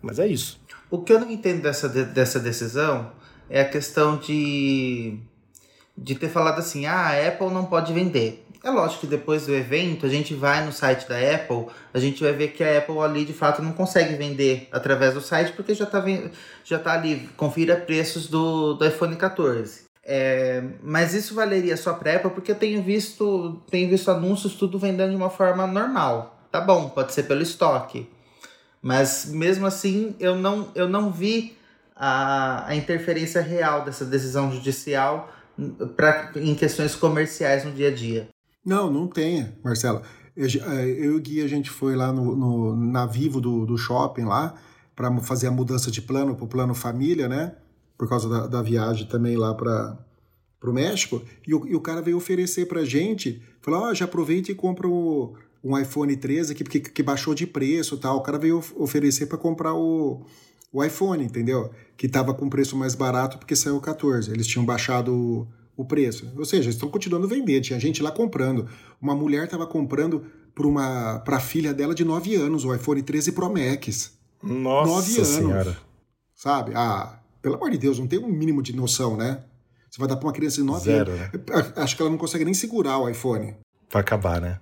[0.02, 0.60] Mas é isso.
[0.90, 3.12] O que eu não entendo dessa, dessa decisão
[3.48, 5.18] é a questão de,
[5.96, 8.46] de ter falado assim: ah, a Apple não pode vender.
[8.62, 12.22] É lógico que depois do evento a gente vai no site da Apple, a gente
[12.22, 15.72] vai ver que a Apple ali de fato não consegue vender através do site porque
[15.74, 16.04] já está
[16.62, 19.84] já tá ali, confira preços do, do iPhone 14.
[20.04, 24.78] É, mas isso valeria só para Apple porque eu tenho visto, tenho visto anúncios tudo
[24.78, 26.38] vendendo de uma forma normal.
[26.50, 28.08] tá bom, pode ser pelo estoque.
[28.82, 31.56] Mas mesmo assim, eu não, eu não vi
[31.94, 35.30] a, a interferência real dessa decisão judicial
[35.96, 38.28] pra, em questões comerciais no dia a dia.
[38.70, 40.00] Não, não tem, Marcelo.
[40.36, 43.66] Eu, é, eu e o Gui, a gente foi lá no, no na Vivo do,
[43.66, 44.54] do shopping lá
[44.94, 47.56] para fazer a mudança de plano para o plano família, né?
[47.98, 49.98] Por causa da, da viagem também lá para
[50.62, 51.20] o México.
[51.44, 54.54] E o, e o cara veio oferecer para gente, falou, ó, oh, já aproveita e
[54.54, 58.18] compra o, um iPhone 13 que, que, que baixou de preço tal.
[58.18, 60.24] O cara veio oferecer para comprar o,
[60.72, 61.72] o iPhone, entendeu?
[61.96, 64.30] Que estava com preço mais barato porque saiu o 14.
[64.30, 65.48] Eles tinham baixado
[65.82, 66.30] o preço.
[66.36, 67.60] Ou seja, estão continuando a vender.
[67.60, 68.68] Tinha gente lá comprando.
[69.00, 70.24] Uma mulher estava comprando
[71.24, 74.12] para a filha dela de 9 anos o iPhone 13 Pro Max.
[74.42, 75.28] Nossa 9 anos.
[75.28, 75.76] Senhora.
[76.34, 76.72] Sabe?
[76.74, 79.42] Ah, pelo amor de Deus, não tem um mínimo de noção, né?
[79.90, 81.32] Você vai dar para uma criança de 9 Zero, anos.
[81.32, 81.72] Né?
[81.76, 83.56] Acho que ela não consegue nem segurar o iPhone.
[83.90, 84.60] Vai acabar, né?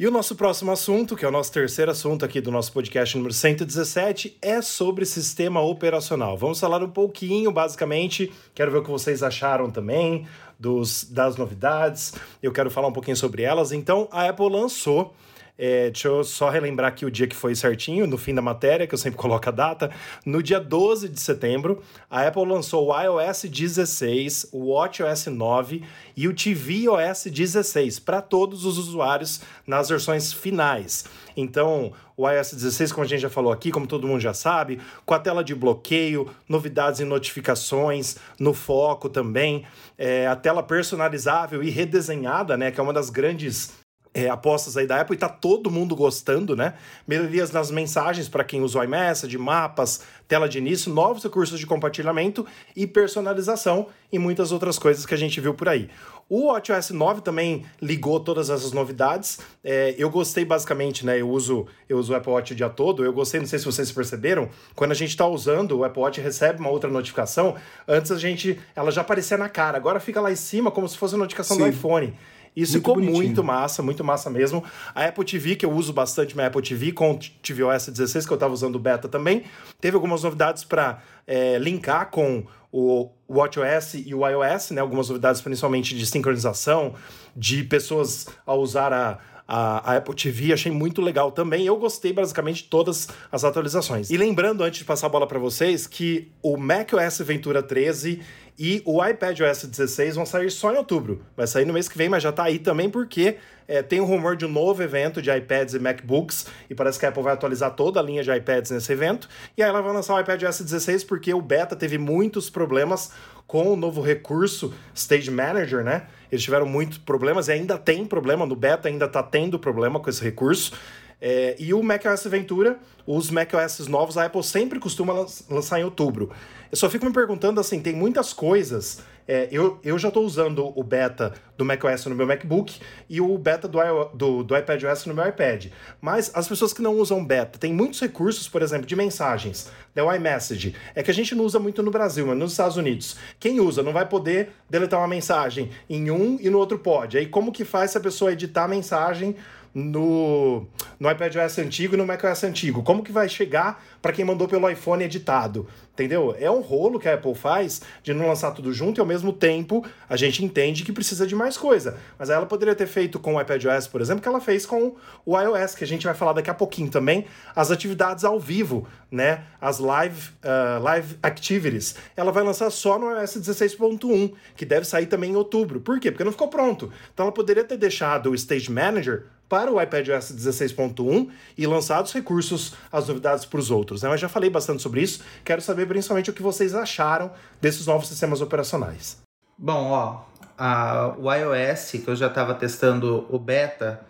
[0.00, 3.16] E o nosso próximo assunto, que é o nosso terceiro assunto aqui do nosso podcast
[3.16, 6.38] número 117, é sobre sistema operacional.
[6.38, 10.24] Vamos falar um pouquinho, basicamente, quero ver o que vocês acharam também
[10.56, 13.72] dos, das novidades, eu quero falar um pouquinho sobre elas.
[13.72, 15.12] Então, a Apple lançou
[15.58, 18.86] é, deixa eu só relembrar aqui o dia que foi certinho, no fim da matéria,
[18.86, 19.90] que eu sempre coloco a data.
[20.24, 25.82] No dia 12 de setembro, a Apple lançou o iOS 16, o WatchOS 9
[26.16, 31.04] e o tvOS 16 para todos os usuários nas versões finais.
[31.36, 34.80] Então, o iOS 16, como a gente já falou aqui, como todo mundo já sabe,
[35.04, 39.64] com a tela de bloqueio, novidades e notificações, no foco também,
[39.96, 43.72] é, a tela personalizável e redesenhada, né, que é uma das grandes
[44.18, 46.74] é, apostas aí da Apple e tá todo mundo gostando, né?
[47.06, 51.66] Melhorias nas mensagens para quem usa o iMessage, mapas, tela de início, novos recursos de
[51.66, 55.88] compartilhamento e personalização e muitas outras coisas que a gente viu por aí.
[56.28, 59.38] O WatchOS 9 também ligou todas essas novidades.
[59.64, 61.20] É, eu gostei basicamente, né?
[61.20, 63.02] Eu uso, eu uso o Apple Watch o dia todo.
[63.02, 66.20] Eu gostei, não sei se vocês perceberam, quando a gente está usando, o Apple Watch
[66.20, 67.56] recebe uma outra notificação.
[67.86, 70.98] Antes a gente, ela já aparecia na cara, agora fica lá em cima como se
[70.98, 71.62] fosse a notificação Sim.
[71.62, 72.14] do iPhone.
[72.56, 73.16] Isso muito ficou bonitinho.
[73.16, 74.62] muito massa, muito massa mesmo.
[74.94, 78.32] A Apple TV, que eu uso bastante minha Apple TV, com o tvOS 16, que
[78.32, 79.44] eu estava usando beta também,
[79.80, 84.80] teve algumas novidades para é, linkar com o WatchOS e o iOS, né?
[84.80, 86.94] Algumas novidades principalmente de sincronização,
[87.36, 91.64] de pessoas a usar a, a, a, Apple TV, achei muito legal também.
[91.64, 94.10] Eu gostei basicamente de todas as atualizações.
[94.10, 98.20] E lembrando, antes de passar a bola para vocês, que o macOS Ventura 13
[98.58, 101.22] e o iPad OS 16 vão sair só em outubro.
[101.34, 104.04] Vai sair no mês que vem, mas já está aí também porque é, tem um
[104.04, 107.32] rumor de um novo evento de iPads e MacBooks e parece que a Apple vai
[107.32, 109.28] atualizar toda a linha de iPads nesse evento.
[109.56, 113.12] E aí ela vai lançar o iPad OS 16 porque o beta teve muitos problemas
[113.46, 116.06] com o novo recurso Stage Manager, né?
[116.30, 120.10] Eles tiveram muitos problemas e ainda tem problema no beta, ainda está tendo problema com
[120.10, 120.72] esse recurso.
[121.20, 126.30] É, e o macOS Ventura, os macOS novos, a Apple sempre costuma lançar em outubro.
[126.70, 129.00] Eu só fico me perguntando assim, tem muitas coisas.
[129.28, 133.36] É, eu, eu já estou usando o beta do macOS no meu MacBook e o
[133.36, 133.78] beta do,
[134.14, 135.66] do, do iPadOS no meu iPad.
[136.00, 140.02] Mas as pessoas que não usam beta, tem muitos recursos, por exemplo, de mensagens, né,
[140.16, 140.74] iMessage.
[140.94, 143.16] É que a gente não usa muito no Brasil, mas nos Estados Unidos.
[143.38, 147.18] Quem usa não vai poder deletar uma mensagem em um e no outro pode.
[147.18, 149.36] Aí como que faz se a pessoa editar a mensagem
[149.78, 150.66] no,
[150.98, 152.82] no iPadOS antigo e no macOS antigo?
[152.82, 155.66] Como que vai chegar para quem mandou pelo iPhone editado?
[155.92, 156.34] Entendeu?
[156.38, 159.32] É um rolo que a Apple faz de não lançar tudo junto e ao mesmo
[159.32, 161.96] tempo a gente entende que precisa de mais coisa.
[162.18, 165.38] Mas ela poderia ter feito com o iPadOS, por exemplo, que ela fez com o
[165.38, 169.44] iOS, que a gente vai falar daqui a pouquinho também, as atividades ao vivo, né?
[169.60, 171.96] As live, uh, live activities.
[172.16, 175.80] Ela vai lançar só no iOS 16.1, que deve sair também em outubro.
[175.80, 176.10] Por quê?
[176.12, 176.92] Porque não ficou pronto.
[177.12, 182.12] Então ela poderia ter deixado o Stage Manager para o iPadOS 16.1 e lançado os
[182.12, 184.02] recursos, as novidades para os outros.
[184.02, 184.08] Né?
[184.08, 187.30] Mas já falei bastante sobre isso, quero saber principalmente o que vocês acharam
[187.60, 189.18] desses novos sistemas operacionais.
[189.56, 190.20] Bom, ó,
[190.56, 194.00] a, o iOS, que eu já estava testando o beta,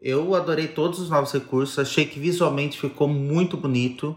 [0.00, 4.16] eu adorei todos os novos recursos, achei que visualmente ficou muito bonito.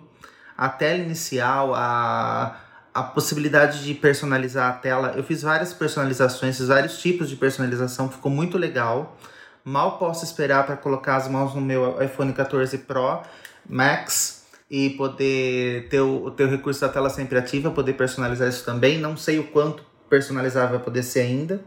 [0.57, 2.59] A tela inicial, a,
[2.93, 8.09] a possibilidade de personalizar a tela, eu fiz várias personalizações, fiz vários tipos de personalização,
[8.09, 9.17] ficou muito legal.
[9.63, 13.21] Mal posso esperar para colocar as mãos no meu iPhone 14 Pro
[13.67, 18.63] Max e poder ter o, ter o recurso da tela sempre ativa, poder personalizar isso
[18.63, 18.97] também.
[18.97, 21.59] Não sei o quanto personalizar vai poder ser ainda.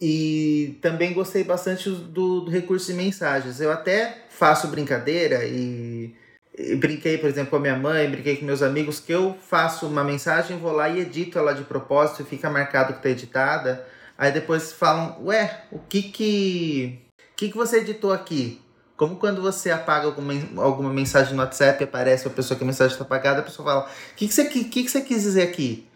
[0.00, 3.60] E também gostei bastante do, do recurso de mensagens.
[3.60, 6.14] Eu até faço brincadeira e,
[6.56, 9.86] e, brinquei, por exemplo, com a minha mãe, brinquei com meus amigos, que eu faço
[9.86, 13.84] uma mensagem, vou lá e edito ela de propósito e fica marcado que está editada.
[14.16, 17.03] Aí depois falam, ué, o que que
[17.36, 18.60] que, que você editou aqui?
[18.96, 22.92] Como quando você apaga alguma, alguma mensagem no WhatsApp, aparece a pessoa que a mensagem
[22.92, 25.88] está apagada, a pessoa fala: O que, que, você, que, que você quis dizer aqui?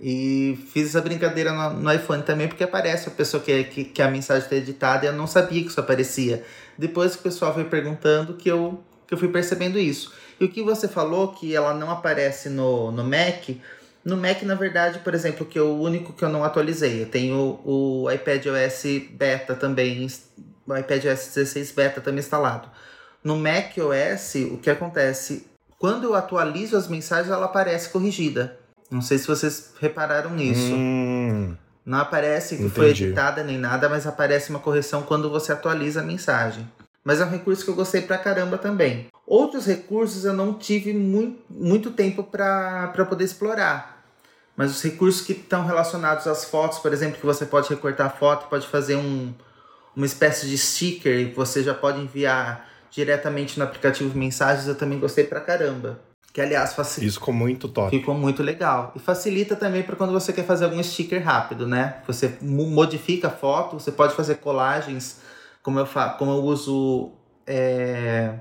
[0.00, 4.00] E fiz essa brincadeira no, no, iPhone também, porque aparece a pessoa que, que, que
[4.00, 6.44] a mensagem está editada e eu não sabia que isso aparecia.
[6.76, 10.12] Depois que o pessoal foi perguntando que eu, que eu fui percebendo isso.
[10.38, 13.48] E o que você falou, que ela não aparece no, no Mac,
[14.04, 17.02] no Mac, na verdade, por exemplo, que é o único que eu não atualizei.
[17.02, 20.06] Eu tenho o iPad OS Beta também,
[20.68, 22.68] o iPad OS 16 Beta também instalado.
[23.24, 25.46] No Mac OS, o que acontece?
[25.78, 28.58] Quando eu atualizo as mensagens, ela aparece corrigida.
[28.90, 30.72] Não sei se vocês repararam nisso.
[30.74, 36.00] Hum, Não aparece que foi editada nem nada, mas aparece uma correção quando você atualiza
[36.00, 36.68] a mensagem.
[37.04, 39.06] Mas é um recurso que eu gostei pra caramba também.
[39.26, 44.04] Outros recursos eu não tive muito, muito tempo para poder explorar.
[44.56, 48.10] Mas os recursos que estão relacionados às fotos, por exemplo, que você pode recortar a
[48.10, 49.32] foto, pode fazer um,
[49.98, 54.98] uma espécie de sticker e você já pode enviar diretamente no aplicativo Mensagens, eu também
[55.00, 55.98] gostei pra caramba.
[56.32, 57.08] Que aliás facilita.
[57.08, 57.90] Isso ficou muito top.
[57.90, 58.92] Ficou muito legal.
[58.94, 61.96] E facilita também para quando você quer fazer algum sticker rápido, né?
[62.06, 65.20] Você modifica a foto, você pode fazer colagens,
[65.64, 67.10] como eu, fa como eu uso
[67.44, 68.34] é,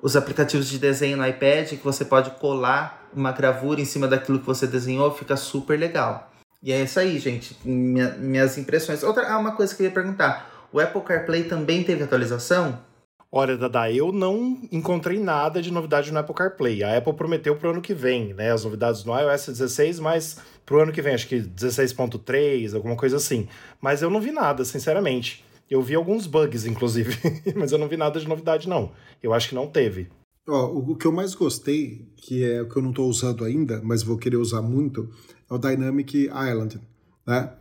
[0.00, 4.38] os aplicativos de desenho no iPad, que você pode colar uma gravura em cima daquilo
[4.38, 6.32] que você desenhou, fica super legal.
[6.62, 7.54] E é isso aí, gente.
[7.62, 9.02] Minha, minhas impressões.
[9.02, 12.78] Outra ah, uma coisa que eu ia perguntar: o Apple CarPlay também teve atualização?
[13.32, 16.84] Olha, Dada, eu não encontrei nada de novidade no Apple CarPlay.
[16.84, 18.52] A Apple prometeu pro ano que vem, né?
[18.52, 20.36] As novidades no iOS 16, mas
[20.66, 23.48] pro ano que vem, acho que 16.3, alguma coisa assim.
[23.80, 25.42] Mas eu não vi nada, sinceramente.
[25.70, 27.16] Eu vi alguns bugs, inclusive,
[27.56, 28.92] mas eu não vi nada de novidade, não.
[29.22, 30.10] Eu acho que não teve.
[30.46, 33.80] Ó, o que eu mais gostei, que é o que eu não estou usando ainda,
[33.82, 35.08] mas vou querer usar muito,
[35.50, 36.78] é o Dynamic Island,
[37.26, 37.54] né?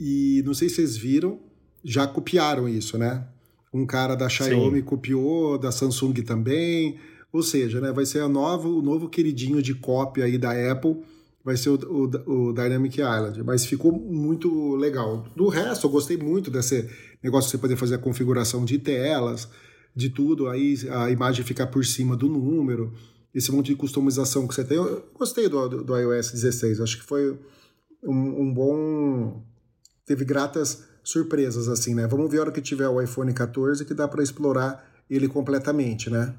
[0.00, 1.45] E não sei se vocês viram,
[1.86, 3.24] já copiaram isso, né?
[3.72, 4.84] Um cara da Xiaomi Sim.
[4.84, 6.98] copiou, da Samsung também.
[7.32, 10.96] Ou seja, né, vai ser a nova, o novo queridinho de cópia aí da Apple,
[11.44, 13.42] vai ser o, o, o, Dynamic Island.
[13.44, 15.26] Mas ficou muito legal.
[15.36, 16.88] Do resto, eu gostei muito desse
[17.22, 19.48] negócio de você poder fazer a configuração de telas,
[19.94, 22.92] de tudo, aí a imagem ficar por cima do número,
[23.34, 24.76] esse monte de customização que você tem.
[24.76, 27.38] Eu gostei do, do, do iOS 16, acho que foi
[28.02, 29.44] um, um bom.
[30.06, 32.06] Teve gratas surpresas, assim, né?
[32.06, 36.10] Vamos ver a hora que tiver o iPhone 14 que dá para explorar ele completamente,
[36.10, 36.34] né?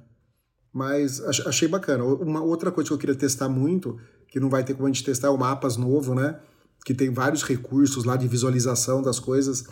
[0.74, 2.04] Mas achei bacana.
[2.04, 5.06] Uma outra coisa que eu queria testar muito, que não vai ter como a gente
[5.06, 6.38] testar, é o Mapas novo, né?
[6.86, 9.64] Que tem vários recursos lá de visualização das coisas.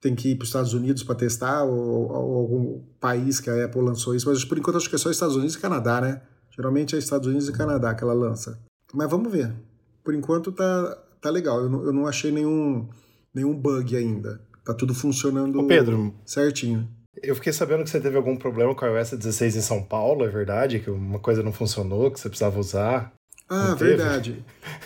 [0.00, 3.66] Tem que ir para os Estados Unidos para testar, ou, ou, algum país que a
[3.66, 4.28] Apple lançou isso.
[4.28, 6.22] Mas por enquanto acho que é só Estados Unidos e Canadá, né?
[6.50, 8.58] Geralmente é Estados Unidos e Canadá que ela lança.
[8.94, 9.54] Mas vamos ver.
[10.02, 11.60] Por enquanto tá, tá legal.
[11.60, 12.88] Eu não, eu não achei nenhum
[13.34, 14.40] nenhum bug ainda.
[14.64, 16.88] Tá tudo funcionando Ô Pedro, certinho.
[17.22, 20.24] Eu fiquei sabendo que você teve algum problema com a iOS 16 em São Paulo,
[20.24, 20.80] é verdade?
[20.80, 23.12] Que uma coisa não funcionou, que você precisava usar?
[23.48, 24.44] Ah, verdade.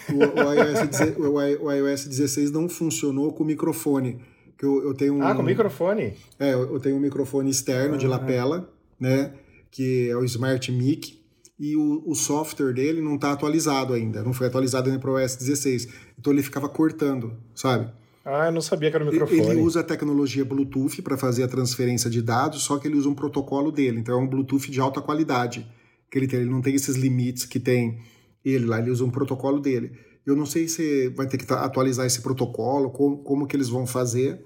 [0.09, 4.21] O, o, iOS, o, o, iOS 16 não funcionou com o microfone.
[4.57, 6.15] Que eu, eu tenho um, ah, com microfone?
[6.39, 7.99] É, eu tenho um microfone externo ah.
[7.99, 9.35] de lapela, né?
[9.71, 11.23] Que é o Smart Mic.
[11.59, 14.23] E o, o software dele não está atualizado ainda.
[14.23, 15.89] Não foi atualizado ainda para o iOS 16.
[16.19, 17.93] Então ele ficava cortando, sabe?
[18.25, 19.41] Ah, eu não sabia que era o microfone.
[19.41, 23.09] Ele usa a tecnologia Bluetooth para fazer a transferência de dados, só que ele usa
[23.09, 24.01] um protocolo dele.
[24.01, 25.67] Então é um Bluetooth de alta qualidade
[26.11, 26.41] que ele tem.
[26.41, 28.01] Ele não tem esses limites que tem
[28.45, 29.93] ele lá, ele usa um protocolo dele.
[30.25, 33.87] Eu não sei se vai ter que atualizar esse protocolo, como, como que eles vão
[33.87, 34.43] fazer,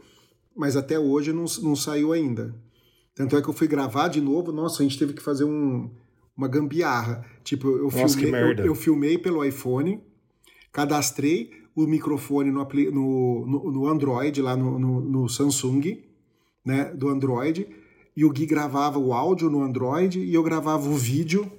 [0.56, 2.54] mas até hoje não, não saiu ainda.
[3.14, 5.90] Tanto é que eu fui gravar de novo, nossa, a gente teve que fazer um,
[6.36, 7.24] uma gambiarra.
[7.42, 10.00] Tipo, eu, nossa, filmei, eu, eu filmei pelo iPhone,
[10.72, 11.50] cadastrei,
[11.82, 12.66] o microfone no,
[13.46, 15.98] no, no, Android, lá no, no, no, Samsung,
[16.64, 17.68] né, do Android,
[18.16, 21.50] e o Gui gravava o áudio no Android e eu gravava o vídeo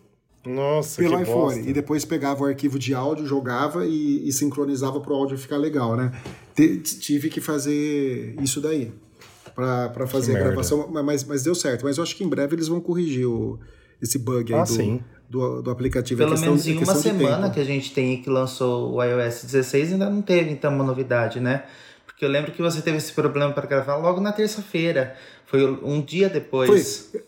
[0.45, 1.55] Nossa, pelo iPhone.
[1.55, 1.69] Bosta.
[1.69, 5.55] E depois pegava o arquivo de áudio, jogava e, e sincronizava para o áudio ficar
[5.55, 6.11] legal, né?
[6.53, 8.91] T tive que fazer isso daí
[9.55, 11.83] para fazer a gravação, mas, mas deu certo.
[11.85, 13.57] Mas eu acho que em breve eles vão corrigir o,
[14.01, 16.21] esse bug aí ah, do, sim do, do aplicativo.
[16.21, 19.43] É Pelo questão, menos em uma semana que a gente tem que lançou o iOS
[19.43, 21.63] 16, ainda não teve então uma novidade, né?
[22.05, 25.15] Porque eu lembro que você teve esse problema para gravar logo na terça-feira.
[25.45, 27.09] Foi um dia depois.
[27.11, 27.23] Foi.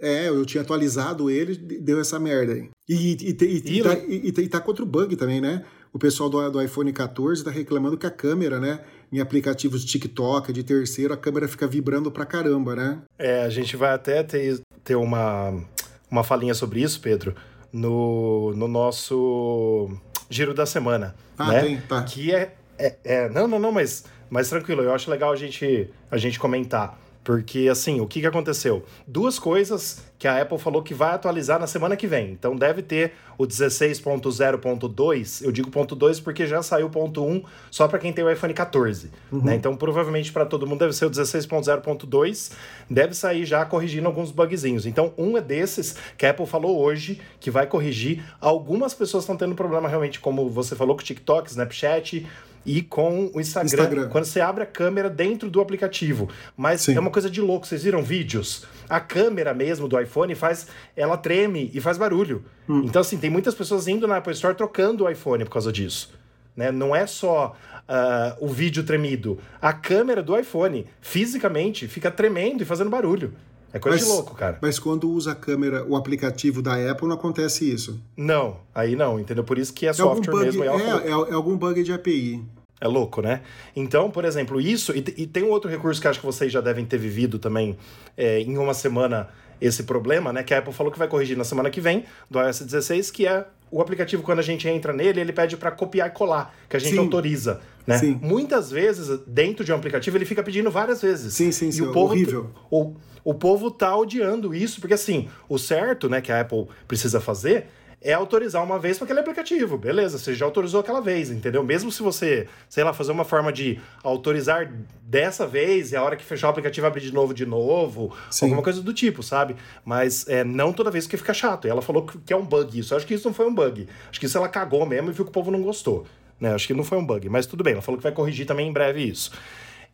[0.00, 2.68] É, eu tinha atualizado ele, deu essa merda aí.
[2.88, 5.64] E, e, e, e, tá, e, e tá com outro bug também, né?
[5.92, 8.80] O pessoal do, do iPhone 14 tá reclamando que a câmera, né?
[9.10, 12.98] Em aplicativos de TikTok, de terceiro, a câmera fica vibrando pra caramba, né?
[13.18, 15.64] É, a gente vai até ter, ter uma
[16.10, 17.34] uma falinha sobre isso, Pedro,
[17.72, 19.90] no, no nosso
[20.28, 21.14] giro da semana.
[21.38, 21.62] Ah, né?
[21.62, 22.02] tem, tá.
[22.02, 25.90] Que é, é, é, Não, não, não, mas, mas tranquilo, eu acho legal a gente,
[26.10, 26.98] a gente comentar.
[27.28, 28.82] Porque, assim, o que, que aconteceu?
[29.06, 32.32] Duas coisas que a Apple falou que vai atualizar na semana que vem.
[32.32, 35.44] Então deve ter o 16.0.2.
[35.44, 38.54] Eu digo ponto 2 porque já saiu ponto 1 só para quem tem o iPhone
[38.54, 39.10] 14.
[39.30, 39.44] Uhum.
[39.44, 39.56] Né?
[39.56, 42.52] Então provavelmente para todo mundo deve ser o 16.0.2.
[42.88, 44.86] Deve sair já corrigindo alguns bugzinhos.
[44.86, 48.24] Então um é desses que a Apple falou hoje que vai corrigir.
[48.40, 52.26] Algumas pessoas estão tendo problema realmente, como você falou com o TikTok, Snapchat,
[52.64, 56.28] e com o Instagram, Instagram, quando você abre a câmera dentro do aplicativo.
[56.56, 56.96] Mas Sim.
[56.96, 57.66] é uma coisa de louco.
[57.66, 58.64] Vocês viram vídeos?
[58.88, 60.66] A câmera mesmo do iPhone faz.
[60.96, 62.44] Ela treme e faz barulho.
[62.68, 62.82] Hum.
[62.84, 66.12] Então, assim, tem muitas pessoas indo na Apple Store trocando o iPhone por causa disso.
[66.56, 66.72] Né?
[66.72, 67.56] Não é só
[67.88, 69.38] uh, o vídeo tremido.
[69.62, 73.32] A câmera do iPhone, fisicamente, fica tremendo e fazendo barulho.
[73.72, 74.58] É coisa mas, de louco, cara.
[74.62, 78.00] Mas quando usa a câmera, o aplicativo da Apple, não acontece isso.
[78.16, 79.44] Não, aí não, entendeu?
[79.44, 80.64] Por isso que é, é software bug, mesmo.
[80.64, 82.42] É, é, é, algum bug de API.
[82.80, 83.42] É louco, né?
[83.74, 84.92] Então, por exemplo, isso.
[84.92, 87.76] E, e, tem um outro recurso que acho que vocês já devem ter vivido também
[88.16, 89.28] é, em uma semana
[89.60, 90.42] esse problema, né?
[90.42, 93.26] Que a Apple falou que vai corrigir na semana que vem, do iOS 16, que
[93.26, 96.76] é o aplicativo, quando a gente entra nele, ele pede para copiar e colar, que
[96.76, 96.98] a gente sim.
[96.98, 97.60] autoriza.
[97.86, 97.98] Né?
[97.98, 98.18] Sim.
[98.22, 101.34] Muitas vezes, dentro de um aplicativo, ele fica pedindo várias vezes.
[101.34, 101.82] Sim, sim, sim.
[101.82, 102.50] E o povo, horrível.
[102.70, 102.94] O,
[103.24, 107.66] o povo tá odiando isso, porque assim, o certo, né, que a Apple precisa fazer
[108.00, 109.76] é autorizar uma vez para aquele aplicativo.
[109.76, 111.62] Beleza, você já autorizou aquela vez, entendeu?
[111.64, 114.72] Mesmo se você, sei lá, fazer uma forma de autorizar
[115.02, 118.46] dessa vez e a hora que fechar o aplicativo abrir de novo, de novo, Sim.
[118.46, 119.56] alguma coisa do tipo, sabe?
[119.84, 121.66] Mas é, não toda vez que fica chato.
[121.66, 122.94] E ela falou que é um bug isso.
[122.94, 123.88] Eu acho que isso não foi um bug.
[124.08, 126.06] Acho que isso ela cagou mesmo e viu que o povo não gostou.
[126.40, 126.54] Né?
[126.54, 127.72] Acho que não foi um bug, mas tudo bem.
[127.72, 129.32] Ela falou que vai corrigir também em breve isso.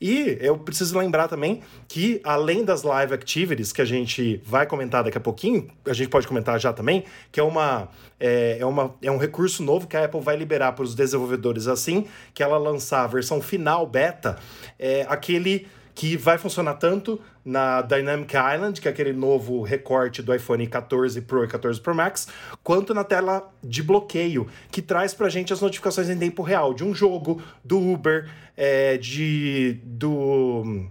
[0.00, 5.04] E eu preciso lembrar também que, além das live activities, que a gente vai comentar
[5.04, 7.88] daqui a pouquinho, a gente pode comentar já também, que é, uma,
[8.18, 11.66] é, é, uma, é um recurso novo que a Apple vai liberar para os desenvolvedores
[11.66, 14.36] assim que ela lançar a versão final beta,
[14.78, 20.34] é aquele que vai funcionar tanto na Dynamic Island, que é aquele novo recorte do
[20.34, 22.26] iPhone 14 Pro e 14 Pro Max,
[22.64, 26.82] quanto na tela de bloqueio, que traz pra gente as notificações em tempo real de
[26.82, 30.88] um jogo, do Uber, é, de do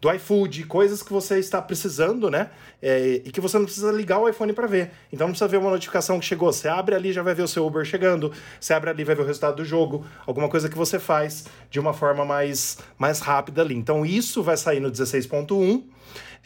[0.00, 2.50] do iFood, coisas que você está precisando, né?
[2.82, 4.90] É, e que você não precisa ligar o iPhone para ver.
[5.10, 6.52] Então não precisa ver uma notificação que chegou.
[6.52, 8.30] Você abre ali, já vai ver o seu Uber chegando.
[8.60, 10.04] Você abre ali, vai ver o resultado do jogo.
[10.26, 13.74] Alguma coisa que você faz de uma forma mais, mais rápida ali.
[13.74, 15.82] Então isso vai sair no 16.1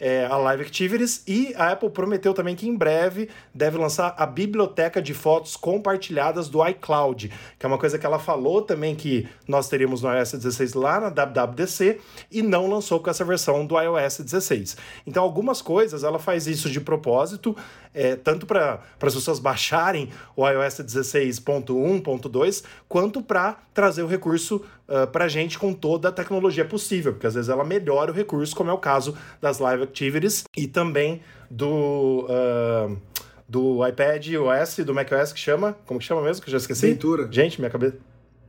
[0.01, 4.25] é, a Live Activities e a Apple prometeu também que em breve deve lançar a
[4.25, 9.29] biblioteca de fotos compartilhadas do iCloud, que é uma coisa que ela falou também que
[9.47, 13.79] nós teríamos no iOS 16 lá na WWDC e não lançou com essa versão do
[13.79, 14.75] iOS 16.
[15.05, 17.55] Então, algumas coisas ela faz isso de propósito,
[17.93, 25.07] é, tanto para as pessoas baixarem o iOS 16.1.2, quanto para trazer o recurso uh,
[25.07, 28.55] para a gente com toda a tecnologia possível, porque às vezes ela melhora o recurso,
[28.55, 32.27] como é o caso das Live Activities e também do.
[32.29, 33.11] Uh,
[33.47, 35.75] do iPad OS, do macOS, que chama.
[35.85, 36.41] Como que chama mesmo?
[36.41, 36.87] Que eu já esqueci.
[36.87, 37.27] Ventura.
[37.29, 37.97] Gente, minha cabeça.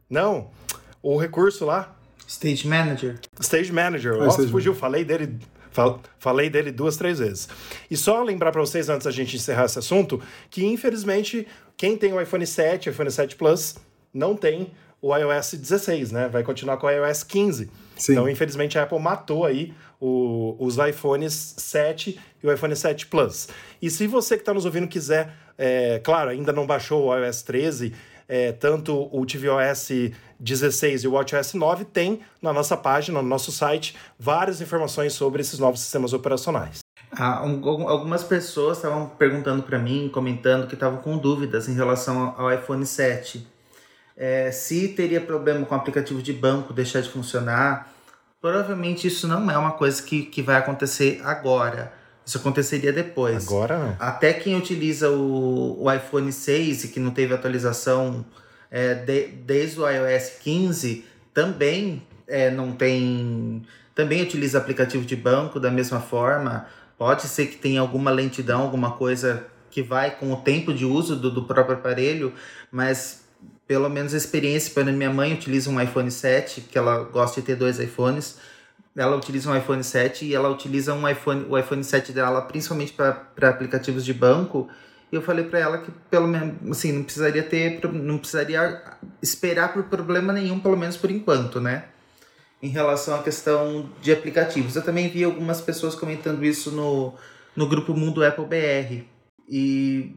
[0.08, 0.50] Não,
[1.02, 1.96] o recurso lá.
[2.24, 3.18] Stage Manager.
[3.40, 4.16] Stage Manager.
[4.16, 5.40] Nossa, fugiu, falei dele
[6.18, 7.48] Falei dele duas, três vezes.
[7.90, 10.20] E só lembrar para vocês, antes da gente encerrar esse assunto,
[10.50, 13.76] que infelizmente quem tem o iPhone 7, iPhone 7 Plus,
[14.12, 14.70] não tem
[15.02, 16.28] o iOS 16, né?
[16.28, 17.70] Vai continuar com o iOS 15.
[17.96, 18.12] Sim.
[18.12, 23.48] Então, infelizmente, a Apple matou aí o, os iPhones 7 e o iPhone 7 Plus.
[23.82, 27.42] E se você que está nos ouvindo quiser, é, claro, ainda não baixou o iOS
[27.42, 27.92] 13
[28.28, 29.90] é, tanto o tvOS
[30.40, 35.42] 16 e o WatchOS 9, tem na nossa página, no nosso site, várias informações sobre
[35.42, 36.78] esses novos sistemas operacionais.
[37.10, 42.34] Ah, um, algumas pessoas estavam perguntando para mim, comentando que estavam com dúvidas em relação
[42.38, 43.46] ao iPhone 7.
[44.22, 47.92] É, se teria problema com o aplicativo de banco deixar de funcionar.
[48.40, 51.92] Provavelmente isso não é uma coisa que, que vai acontecer agora
[52.24, 53.46] isso aconteceria depois.
[53.46, 53.96] Agora não.
[53.98, 58.24] Até quem utiliza o, o iPhone 6 e que não teve atualização
[58.70, 61.04] é, de, desde o iOS 15
[61.34, 63.62] também é, não tem.
[63.94, 66.66] Também utiliza aplicativo de banco da mesma forma.
[66.96, 71.16] Pode ser que tenha alguma lentidão, alguma coisa que vai com o tempo de uso
[71.16, 72.32] do, do próprio aparelho,
[72.70, 73.21] mas
[73.72, 77.46] pelo menos a experiência, para minha mãe utiliza um iPhone 7, que ela gosta de
[77.46, 78.36] ter dois iPhones
[78.94, 82.92] ela utiliza um iPhone 7 e ela utiliza um iPhone, o iPhone 7 dela principalmente
[82.92, 84.68] para aplicativos de banco.
[85.10, 88.82] E eu falei para ela que pelo menos assim, não precisaria ter não precisaria
[89.22, 91.84] esperar por problema nenhum, pelo menos por enquanto, né?
[92.62, 94.76] Em relação à questão de aplicativos.
[94.76, 97.14] Eu também vi algumas pessoas comentando isso no,
[97.56, 99.04] no grupo Mundo Apple BR.
[99.48, 100.14] E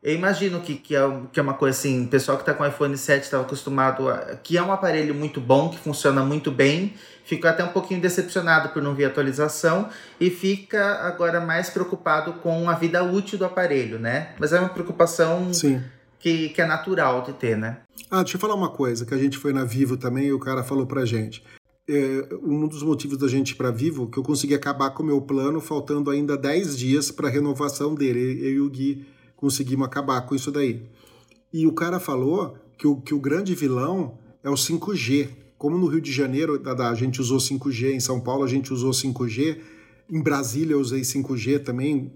[0.00, 1.00] Eu imagino que, que, é,
[1.32, 4.08] que é uma coisa assim, o pessoal que está com o iPhone 7 estava acostumado
[4.08, 4.36] a.
[4.36, 6.94] que é um aparelho muito bom, que funciona muito bem,
[7.24, 9.88] fica até um pouquinho decepcionado por não ver atualização
[10.20, 14.34] e fica agora mais preocupado com a vida útil do aparelho, né?
[14.38, 15.82] Mas é uma preocupação Sim.
[16.20, 17.78] Que, que é natural de ter, né?
[18.10, 20.38] Ah, deixa eu falar uma coisa, que a gente foi na Vivo também e o
[20.38, 21.44] cara falou pra gente.
[21.88, 25.06] É, um dos motivos da gente ir pra Vivo, que eu consegui acabar com o
[25.06, 28.38] meu plano faltando ainda 10 dias para renovação dele.
[28.42, 29.06] Eu e o Gui
[29.38, 30.82] conseguimos acabar com isso daí.
[31.52, 35.30] E o cara falou que o, que o grande vilão é o 5G.
[35.56, 38.90] Como no Rio de Janeiro a gente usou 5G, em São Paulo a gente usou
[38.90, 39.58] 5G,
[40.10, 42.12] em Brasília eu usei 5G também.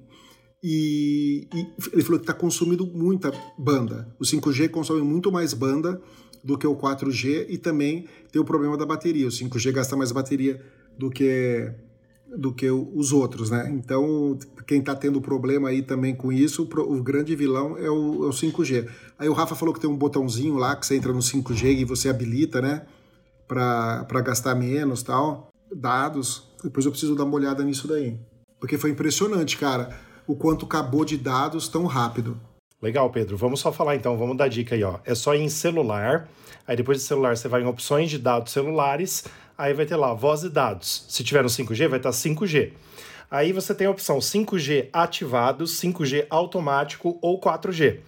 [0.62, 4.14] E, e ele falou que está consumindo muita banda.
[4.18, 6.00] O 5G consome muito mais banda
[6.42, 9.28] do que o 4G e também tem o problema da bateria.
[9.28, 10.60] O 5G gasta mais bateria
[10.98, 11.72] do que
[12.36, 13.70] do que os outros, né?
[13.72, 18.28] Então, quem está tendo problema aí também com isso, o grande vilão é o, é
[18.28, 18.88] o 5G.
[19.18, 21.84] Aí o Rafa falou que tem um botãozinho lá que você entra no 5G e
[21.84, 22.86] você habilita, né?
[23.46, 25.50] Para gastar menos tal.
[25.74, 26.48] Dados.
[26.62, 28.18] Depois eu preciso dar uma olhada nisso daí.
[28.58, 32.40] Porque foi impressionante, cara, o quanto acabou de dados tão rápido.
[32.80, 33.36] Legal, Pedro.
[33.36, 34.98] Vamos só falar então, vamos dar dica aí, ó.
[35.04, 36.28] É só ir em celular.
[36.66, 39.24] Aí depois de celular você vai em opções de dados celulares
[39.62, 41.06] aí vai ter lá voz e dados.
[41.08, 42.72] Se tiver no 5G, vai estar 5G.
[43.30, 48.00] Aí você tem a opção 5G ativado, 5G automático ou 4G.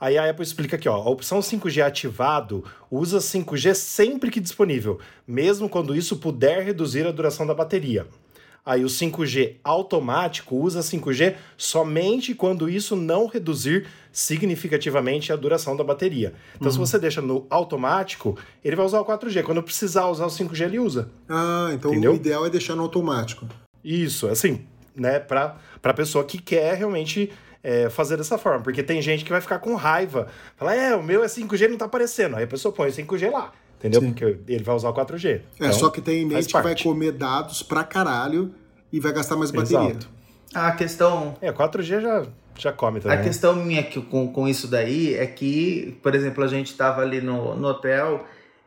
[0.00, 4.98] Aí a Apple explica aqui, ó, a opção 5G ativado usa 5G sempre que disponível,
[5.26, 8.06] mesmo quando isso puder reduzir a duração da bateria.
[8.66, 15.84] Aí o 5G automático usa 5G somente quando isso não reduzir significativamente a duração da
[15.84, 16.34] bateria.
[16.56, 16.72] Então, uhum.
[16.72, 19.44] se você deixa no automático, ele vai usar o 4G.
[19.44, 21.08] Quando precisar usar o 5G, ele usa.
[21.28, 22.12] Ah, então Entendeu?
[22.12, 23.46] o ideal é deixar no automático.
[23.84, 27.30] Isso, assim, né, para a pessoa que quer realmente
[27.62, 28.64] é, fazer dessa forma.
[28.64, 30.26] Porque tem gente que vai ficar com raiva.
[30.56, 32.34] Fala, é, o meu é 5G não tá aparecendo.
[32.34, 33.52] Aí a pessoa põe o 5G lá.
[33.78, 34.00] Entendeu?
[34.00, 34.12] Sim.
[34.12, 35.26] Porque ele vai usar o 4G.
[35.26, 38.54] É, então, só que tem em mente que vai comer dados pra caralho
[38.92, 39.90] e vai gastar mais bateria.
[39.90, 40.08] Exato.
[40.54, 41.36] A questão.
[41.40, 43.18] É, 4G já, já come também.
[43.18, 47.02] A questão minha que, com, com isso daí é que, por exemplo, a gente estava
[47.02, 48.24] ali no, no hotel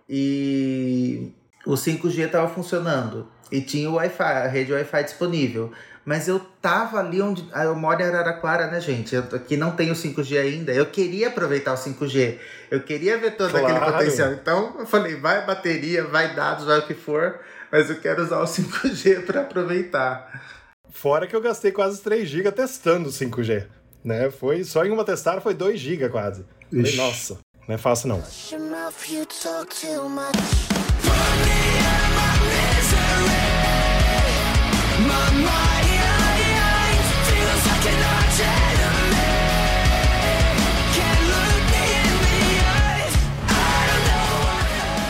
[0.07, 1.31] e
[1.65, 5.71] o 5G estava funcionando e tinha o Wi-Fi, a rede Wi-Fi disponível.
[6.05, 7.47] Mas eu tava ali onde.
[7.53, 9.13] Eu moro em Araraquara, né, gente?
[9.13, 10.71] Eu, aqui não tem o 5G ainda.
[10.71, 12.37] Eu queria aproveitar o 5G.
[12.71, 13.67] Eu queria ver todo claro.
[13.67, 14.31] aquele potencial.
[14.33, 17.39] Então eu falei, vai bateria, vai dados, vai o que for,
[17.71, 20.41] mas eu quero usar o 5G para aproveitar.
[20.89, 23.67] Fora que eu gastei quase 3 GB testando o 5G.
[24.03, 24.31] Né?
[24.31, 26.45] Foi, só em uma testada foi 2 GB quase.
[26.71, 27.37] Falei, nossa,
[27.67, 28.23] não é fácil não.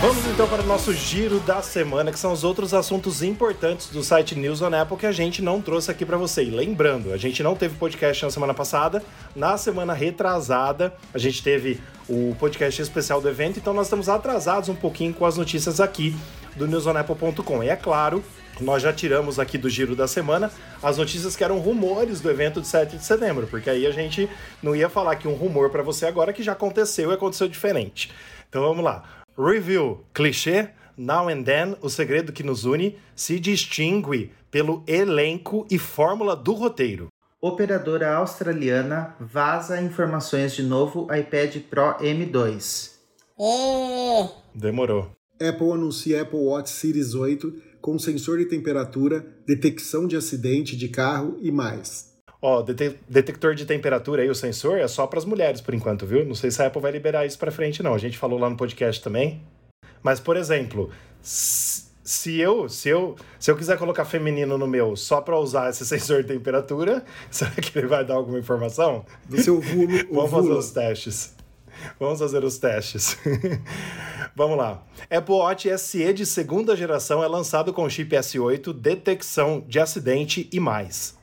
[0.01, 4.01] Vamos então para o nosso giro da semana, que são os outros assuntos importantes do
[4.01, 6.41] site News on Apple que a gente não trouxe aqui para você.
[6.41, 9.03] E lembrando, a gente não teve podcast na semana passada,
[9.35, 14.69] na semana retrasada a gente teve o podcast especial do evento, então nós estamos atrasados
[14.69, 16.15] um pouquinho com as notícias aqui
[16.55, 17.61] do newsonapple.com.
[17.61, 18.23] E é claro,
[18.61, 20.51] nós já tiramos aqui do giro da semana
[20.81, 24.29] as notícias que eram rumores do evento de 7 de setembro, porque aí a gente
[24.61, 28.11] não ia falar aqui um rumor para você agora que já aconteceu e aconteceu diferente.
[28.49, 29.03] Então vamos lá.
[29.37, 35.77] Review, clichê, Now and Then, o segredo que nos une, se distingue pelo elenco e
[35.77, 37.07] fórmula do roteiro.
[37.41, 42.91] Operadora australiana vaza informações de novo iPad Pro M2.
[43.39, 44.29] É.
[44.53, 45.11] Demorou.
[45.41, 51.37] Apple anuncia Apple Watch Series 8 com sensor de temperatura, detecção de acidente de carro
[51.41, 52.09] e mais.
[52.41, 56.25] Ó, detector de temperatura aí, o sensor, é só para as mulheres por enquanto, viu?
[56.25, 57.93] Não sei se a Apple vai liberar isso para frente, não.
[57.93, 59.41] A gente falou lá no podcast também.
[60.01, 60.89] Mas, por exemplo,
[61.21, 65.83] se eu, se eu, se eu quiser colocar feminino no meu só para usar esse
[65.85, 69.05] sensor de temperatura, será que ele vai dar alguma informação?
[69.27, 69.97] Do seu vulo.
[70.09, 71.38] Vamos fazer os testes.
[71.99, 73.17] Vamos fazer os testes.
[74.35, 74.83] Vamos lá.
[75.09, 80.59] Apple Watch SE de segunda geração é lançado com chip S8, detecção de acidente e
[80.59, 81.17] mais.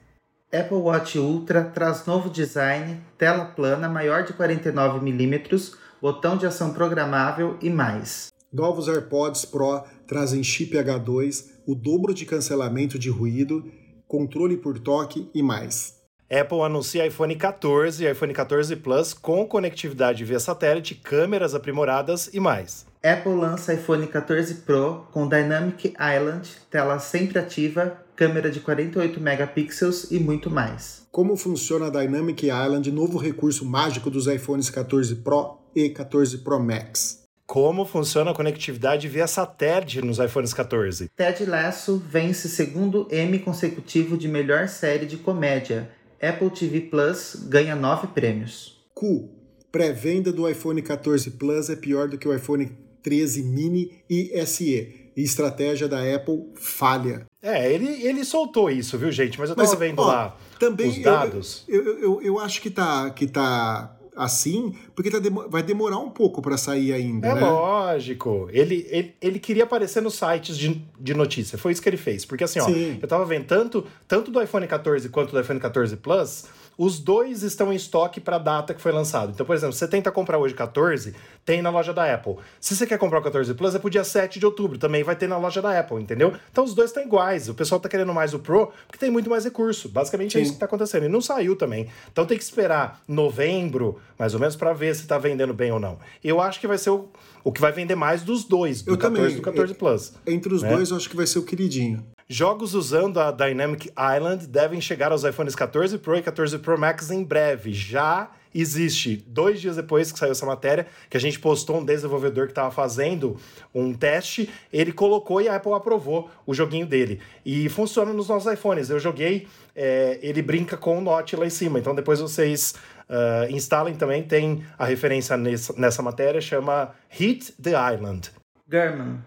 [0.53, 7.57] Apple Watch Ultra traz novo design, tela plana maior de 49mm, botão de ação programável
[7.61, 8.29] e mais.
[8.53, 13.71] Novos AirPods Pro trazem chip H2, o dobro de cancelamento de ruído,
[14.07, 15.96] controle por toque e mais.
[16.29, 22.41] Apple anuncia iPhone 14 e iPhone 14 Plus com conectividade via satélite, câmeras aprimoradas e
[22.41, 22.85] mais.
[23.01, 30.11] Apple lança iPhone 14 Pro com Dynamic Island, tela sempre ativa, câmera de 48 megapixels
[30.11, 31.07] e muito mais.
[31.13, 36.59] Como funciona a Dynamic Island, novo recurso mágico dos iPhones 14 Pro e 14 Pro
[36.59, 37.25] Max?
[37.47, 41.09] Como funciona a conectividade via satélite nos iPhones 14?
[41.17, 45.89] Ted Lasso vence segundo M consecutivo de melhor série de comédia.
[46.21, 48.77] Apple TV Plus ganha nove prêmios.
[48.95, 49.29] Q.
[49.71, 52.71] Pré-venda do iPhone 14 Plus é pior do que o iPhone
[53.03, 55.11] 13 mini e SE.
[55.17, 57.27] E estratégia da Apple falha.
[57.43, 59.39] É, ele, ele soltou isso, viu, gente?
[59.39, 61.65] Mas eu tava Mas, vendo ó, lá também os dados.
[61.69, 66.09] Eu, eu, eu, eu, acho que tá, que tá assim, porque tá vai demorar um
[66.09, 67.29] pouco para sair ainda.
[67.29, 67.41] É né?
[67.41, 68.49] lógico.
[68.51, 71.59] Ele, ele, ele queria aparecer nos sites de, de notícia.
[71.59, 72.25] Foi isso que ele fez.
[72.25, 75.97] Porque assim, ó, eu tava vendo tanto, tanto do iPhone 14 quanto do iPhone 14
[75.97, 76.47] Plus
[76.79, 79.33] os dois estão em estoque para a data que foi lançado.
[79.33, 81.15] Então, por exemplo, você tenta comprar hoje 14,
[81.45, 82.37] tem na loja da Apple.
[82.61, 85.17] Se você quer comprar o 14 Plus, é pro dia 7 de outubro, também vai
[85.17, 86.35] ter na loja da Apple, entendeu?
[86.51, 87.49] Então os dois estão iguais.
[87.49, 89.89] O pessoal tá querendo mais o Pro porque tem muito mais recurso.
[89.89, 90.39] Basicamente Sim.
[90.39, 91.07] é isso que tá acontecendo.
[91.07, 91.89] E não saiu também.
[92.13, 95.81] Então tem que esperar novembro, mais ou menos, para ver se tá vendendo bem ou
[95.81, 95.99] não.
[96.23, 97.09] Eu acho que vai ser o,
[97.43, 99.33] o que vai vender mais dos dois, do eu 14 também.
[99.33, 100.13] e do 14 Plus.
[100.27, 100.75] Entre os né?
[100.75, 102.05] dois, eu acho que vai ser o queridinho.
[102.29, 107.09] Jogos usando a Dynamic Island devem chegar aos iPhones 14 Pro e 14 Pro Max
[107.13, 107.73] em breve.
[107.73, 112.47] Já existe, dois dias depois que saiu essa matéria, que a gente postou um desenvolvedor
[112.47, 113.37] que estava fazendo
[113.73, 117.21] um teste, ele colocou e a Apple aprovou o joguinho dele.
[117.45, 118.91] E funciona nos nossos iPhones.
[118.91, 119.47] Eu joguei,
[119.77, 121.79] é, ele brinca com o Note lá em cima.
[121.79, 122.75] Então depois vocês
[123.09, 128.33] uh, instalem também, tem a referência nessa, nessa matéria, chama Hit the Island.
[128.69, 129.19] German,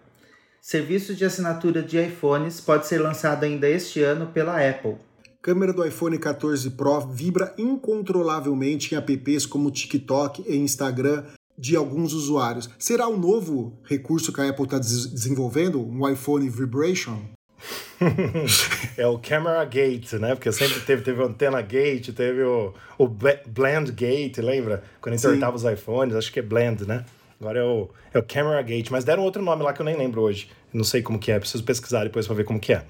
[0.62, 4.96] Serviço de assinatura de iPhones pode ser lançado ainda este ano pela Apple.
[5.42, 11.24] Câmera do iPhone 14 Pro vibra incontrolavelmente em apps como TikTok e Instagram
[11.58, 12.70] de alguns usuários.
[12.78, 17.22] Será o um novo recurso que a Apple está desenvolvendo, um iPhone Vibration?
[18.98, 20.36] é o Camera Gate, né?
[20.36, 24.84] Porque sempre teve, teve o Antena Gate, teve o, o Blend Gate, lembra?
[25.00, 27.06] Quando entortava os iPhones, acho que é Blend, né?
[27.40, 29.96] Agora é o, é o Camera Gate, mas deram outro nome lá que eu nem
[29.96, 30.50] lembro hoje.
[30.74, 32.84] Não sei como que é, preciso pesquisar depois para ver como que é.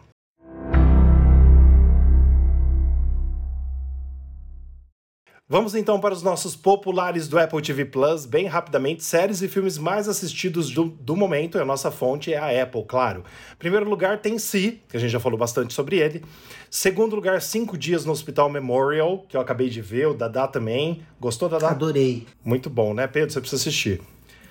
[5.51, 9.79] Vamos então para os nossos populares do Apple TV Plus, bem rapidamente, séries e filmes
[9.79, 13.23] mais assistidos do, do momento, e a nossa fonte é a Apple, claro.
[13.57, 16.23] Primeiro lugar tem Si, que a gente já falou bastante sobre ele.
[16.69, 21.01] Segundo lugar, Cinco Dias no Hospital Memorial, que eu acabei de ver, o Dadá também.
[21.19, 21.69] Gostou, Dadá?
[21.69, 22.27] Adorei.
[22.45, 23.31] Muito bom, né, Pedro?
[23.31, 24.01] Você precisa assistir.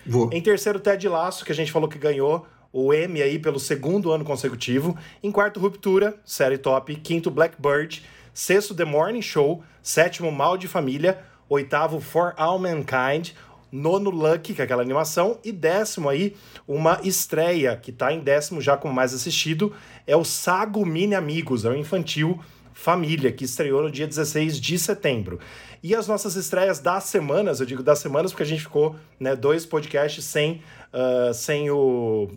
[0.08, 0.30] Vou.
[0.32, 4.10] Em terceiro, Ted Laço, que a gente falou que ganhou o M aí pelo segundo
[4.10, 4.96] ano consecutivo.
[5.22, 6.96] Em quarto, Ruptura, série top.
[6.96, 8.02] Quinto, Blackbird.
[8.32, 9.62] Sexto, The Morning Show.
[9.82, 11.18] Sétimo, Mal de Família.
[11.48, 13.30] Oitavo, For All Mankind.
[13.70, 15.38] Nono, Lucky, que é aquela animação.
[15.44, 16.34] E décimo aí,
[16.66, 19.74] uma estreia, que tá em décimo já como mais assistido,
[20.06, 22.40] é o Sago Mini Amigos, é o infantil
[22.72, 25.40] Família, que estreou no dia 16 de setembro.
[25.82, 29.36] E as nossas estreias das semanas, eu digo das semanas porque a gente ficou né,
[29.36, 30.62] dois podcasts sem,
[30.92, 32.28] uh, sem o,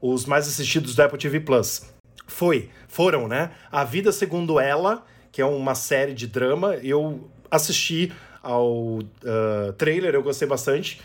[0.00, 1.82] os mais assistidos do Apple TV Plus.
[2.26, 3.50] Foi, foram, né?
[3.70, 6.74] A Vida Segundo Ela, que é uma série de drama.
[6.76, 8.12] Eu assisti
[8.42, 11.00] ao uh, trailer, eu gostei bastante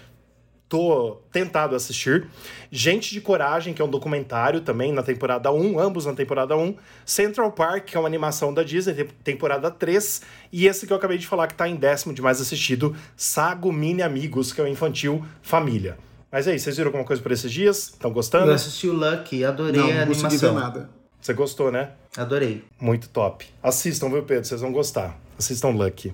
[0.72, 2.26] tô tentado a assistir.
[2.72, 6.78] Gente de Coragem, que é um documentário também na temporada 1, ambos na temporada 1.
[7.06, 10.22] Central Park, que é uma animação da Disney, temporada 3.
[10.50, 13.70] E esse que eu acabei de falar, que tá em décimo de mais assistido, Sago
[13.70, 15.98] Mini Amigos, que é o infantil Família.
[16.32, 17.90] Mas aí, vocês viram alguma coisa por esses dias?
[17.90, 18.48] Estão gostando?
[18.48, 20.54] Eu assisti o Lucky, adorei não, a não animação.
[20.54, 20.90] Não nada.
[21.20, 21.90] Você gostou, né?
[22.16, 22.64] Adorei.
[22.80, 23.46] Muito top.
[23.62, 24.46] Assistam, viu, Pedro?
[24.46, 25.20] Vocês vão gostar.
[25.38, 26.14] Assistam Lucky.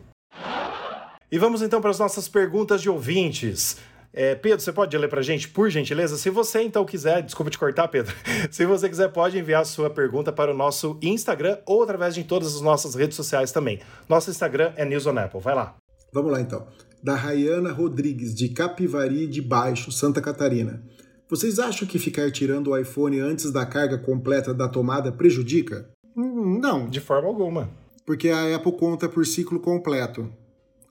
[1.31, 3.77] E vamos então para as nossas perguntas de ouvintes.
[4.19, 6.17] É, Pedro, você pode ler para a gente, por gentileza?
[6.17, 8.11] Se você então quiser, desculpa te cortar, Pedro.
[8.49, 12.23] Se você quiser, pode enviar a sua pergunta para o nosso Instagram ou através de
[12.23, 13.79] todas as nossas redes sociais também.
[14.09, 15.39] Nosso Instagram é News on Apple.
[15.39, 15.75] Vai lá.
[16.11, 16.65] Vamos lá então.
[17.03, 20.81] Da Rayana Rodrigues, de Capivari de Baixo, Santa Catarina.
[21.29, 25.91] Vocês acham que ficar tirando o iPhone antes da carga completa da tomada prejudica?
[26.15, 26.89] Hum, não.
[26.89, 27.69] De forma alguma.
[28.03, 30.27] Porque a Apple conta por ciclo completo.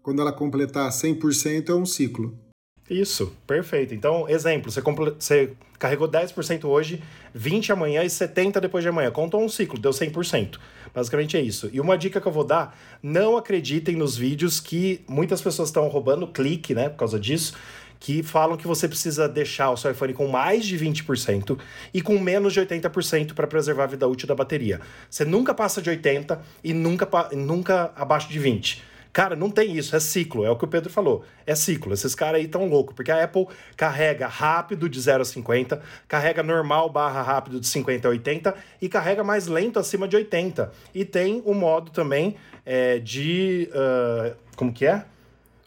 [0.00, 2.45] Quando ela completar 100% é um ciclo.
[2.88, 3.94] Isso, perfeito.
[3.94, 7.02] Então, exemplo, você, você carregou 10% hoje,
[7.36, 9.10] 20% amanhã e 70% depois de amanhã.
[9.10, 10.58] Contou um ciclo, deu 100%.
[10.94, 11.68] Basicamente é isso.
[11.72, 15.88] E uma dica que eu vou dar, não acreditem nos vídeos que muitas pessoas estão
[15.88, 17.54] roubando clique, né, por causa disso,
[17.98, 21.58] que falam que você precisa deixar o seu iPhone com mais de 20%
[21.92, 24.80] e com menos de 80% para preservar a vida útil da bateria.
[25.10, 28.82] Você nunca passa de 80 e nunca, nunca abaixo de 20.
[29.16, 31.24] Cara, não tem isso, é ciclo, é o que o Pedro falou.
[31.46, 31.94] É ciclo.
[31.94, 36.42] Esses caras aí tão loucos, porque a Apple carrega rápido de 0 a 50, carrega
[36.42, 40.70] normal barra rápido de 50 a 80 e carrega mais lento acima de 80.
[40.94, 43.70] E tem o modo também é, de.
[43.72, 45.06] Uh, como que é?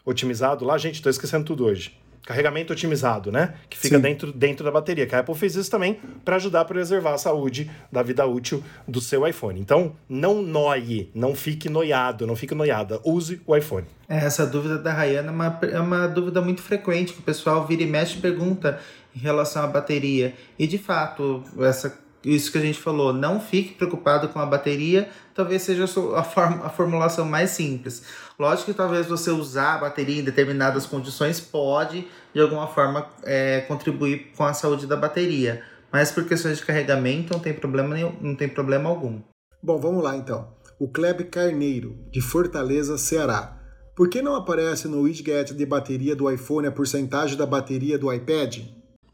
[0.04, 3.54] Otimizado lá, gente, tô esquecendo tudo hoje carregamento otimizado, né?
[3.68, 5.06] Que fica dentro, dentro da bateria.
[5.06, 8.62] Que a Apple fez isso também para ajudar a preservar a saúde da vida útil
[8.86, 9.60] do seu iPhone.
[9.60, 13.00] Então, não noie, não fique noiado, não fique noiada.
[13.04, 13.86] Use o iPhone.
[14.08, 17.66] É, essa dúvida da Rayana é uma, é uma dúvida muito frequente, que o pessoal
[17.66, 18.78] vira e mexe e pergunta
[19.14, 20.34] em relação à bateria.
[20.58, 25.08] E de fato, essa isso que a gente falou, não fique preocupado com a bateria,
[25.34, 28.02] talvez seja a, form a formulação mais simples.
[28.38, 33.60] Lógico que talvez você usar a bateria em determinadas condições pode, de alguma forma, é,
[33.62, 35.62] contribuir com a saúde da bateria.
[35.92, 39.20] Mas por questões de carregamento não tem problema, nenhum, não tem problema algum.
[39.62, 40.48] Bom, vamos lá então.
[40.78, 43.58] O Kleb Carneiro, de Fortaleza, Ceará.
[43.94, 48.10] Por que não aparece no widget de bateria do iPhone a porcentagem da bateria do
[48.10, 48.60] iPad?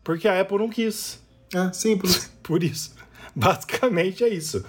[0.04, 1.18] Porque a Apple não quis.
[1.52, 2.30] É, simples.
[2.42, 2.94] Por isso.
[3.38, 4.64] Basicamente é isso.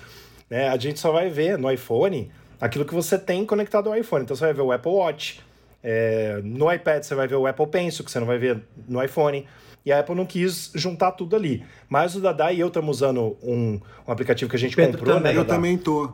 [0.49, 4.23] É, a gente só vai ver no iPhone aquilo que você tem conectado ao iPhone.
[4.23, 5.41] Então você vai ver o Apple Watch.
[5.81, 9.01] É, no iPad você vai ver o Apple Pencil, que você não vai ver no
[9.01, 9.47] iPhone.
[9.85, 11.63] E a Apple não quis juntar tudo ali.
[11.87, 15.15] Mas o Dada e eu estamos usando um, um aplicativo que a gente Pedro comprou,
[15.15, 15.33] também.
[15.33, 15.39] né?
[15.39, 16.11] Eu também tô.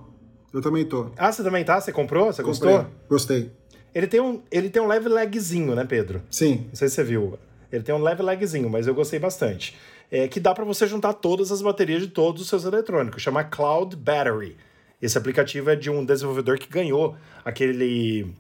[0.54, 1.10] Eu também tô.
[1.18, 1.82] Ah, você também tá?
[1.82, 2.32] Você comprou?
[2.32, 2.72] Você Comprei.
[2.72, 2.92] gostou?
[3.10, 3.52] Gostei.
[3.96, 6.22] Ele tem, um, ele tem um leve lagzinho, né, Pedro?
[6.30, 6.66] Sim.
[6.68, 7.40] Não sei se você viu.
[7.72, 9.76] Ele tem um leve lagzinho, mas eu gostei bastante
[10.14, 13.44] é, que dá para você juntar todas as baterias de todos os seus eletrônicos, chama
[13.44, 14.56] Cloud Battery.
[15.02, 18.32] Esse aplicativo é de um desenvolvedor que ganhou aquele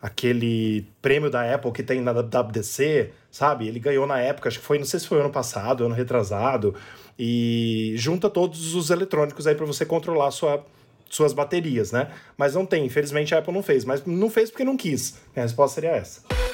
[0.00, 3.66] aquele prêmio da Apple que tem na WWDC, sabe?
[3.66, 6.74] Ele ganhou na época, acho que foi, não sei se foi ano passado, ano retrasado,
[7.18, 10.64] e junta todos os eletrônicos aí para você controlar sua,
[11.08, 12.10] suas baterias, né?
[12.36, 15.18] Mas não tem, infelizmente a Apple não fez, mas não fez porque não quis.
[15.34, 16.45] A resposta seria essa.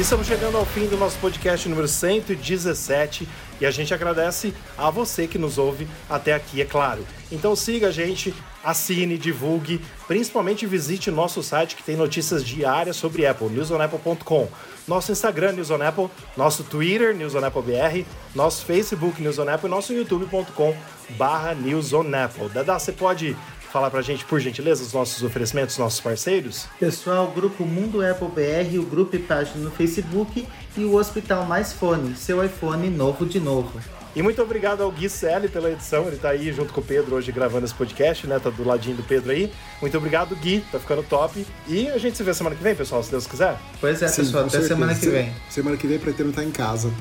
[0.00, 3.28] Estamos chegando ao fim do nosso podcast número 117
[3.60, 7.06] e a gente agradece a você que nos ouve até aqui, é claro.
[7.30, 8.34] Então siga a gente,
[8.64, 9.78] assine, divulgue,
[10.08, 14.48] principalmente visite nosso site que tem notícias diárias sobre Apple, newsonapple.com.
[14.88, 19.48] Nosso Instagram, News on Apple, nosso Twitter, News on Apple BR, nosso Facebook, News on
[19.50, 20.74] Apple e nosso youtube.com
[21.10, 22.48] barra News on Apple.
[22.48, 23.36] Dada, você pode
[23.72, 26.66] falar pra gente, por gentileza, os nossos oferecimentos, nossos parceiros?
[26.78, 30.46] Pessoal, o grupo Mundo Apple BR, o grupo e página no Facebook
[30.76, 33.80] e o Hospital Mais Fone, seu iPhone novo de novo.
[34.14, 37.14] E muito obrigado ao Gui Selle pela edição, ele tá aí junto com o Pedro
[37.14, 38.40] hoje gravando esse podcast, né?
[38.40, 39.52] Tá do ladinho do Pedro aí.
[39.80, 41.46] Muito obrigado, Gui, tá ficando top.
[41.68, 43.56] E a gente se vê semana que vem, pessoal, se Deus quiser.
[43.80, 44.74] Pois é, Sim, pessoal, até certeza.
[44.74, 45.32] semana que vem.
[45.48, 46.92] Semana que vem pretendo estar em casa,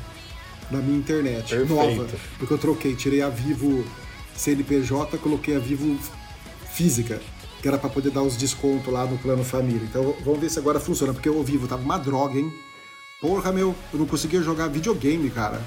[0.69, 1.73] na minha internet, Perfeito.
[1.73, 2.05] nova.
[2.37, 3.83] Porque eu troquei, tirei a Vivo
[4.35, 5.97] CNPJ, coloquei a Vivo
[6.79, 7.19] física,
[7.61, 9.83] que era para poder dar os descontos lá no plano família.
[9.83, 12.53] Então vamos ver se agora funciona, porque o Vivo tava uma droga, hein?
[13.19, 15.59] Porra, meu, eu não conseguia jogar videogame, cara.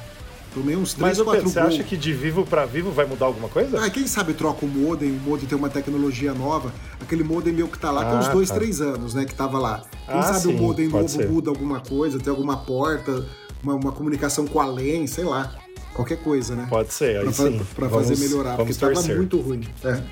[0.55, 3.27] Tomei uns 3, Mas, 4 Pedro, você acha que de vivo para vivo vai mudar
[3.27, 3.83] alguma coisa?
[3.83, 6.73] Ah, quem sabe troca o modem, o modem tem uma tecnologia nova.
[7.01, 8.85] Aquele modem meu que tá lá, ah, tem uns 2, 3 tá.
[8.85, 9.83] anos, né, que tava lá.
[10.07, 11.29] Quem ah, sabe sim, o modem novo ser.
[11.29, 13.27] muda alguma coisa, tem alguma porta,
[13.63, 15.55] uma, uma comunicação com além, sei lá.
[15.95, 16.67] Qualquer coisa, né?
[16.71, 17.59] Pode ser, aí pra, sim.
[17.59, 19.03] Pra, pra fazer melhorar, porque torcer.
[19.03, 19.63] tava muito ruim.
[19.85, 20.03] É.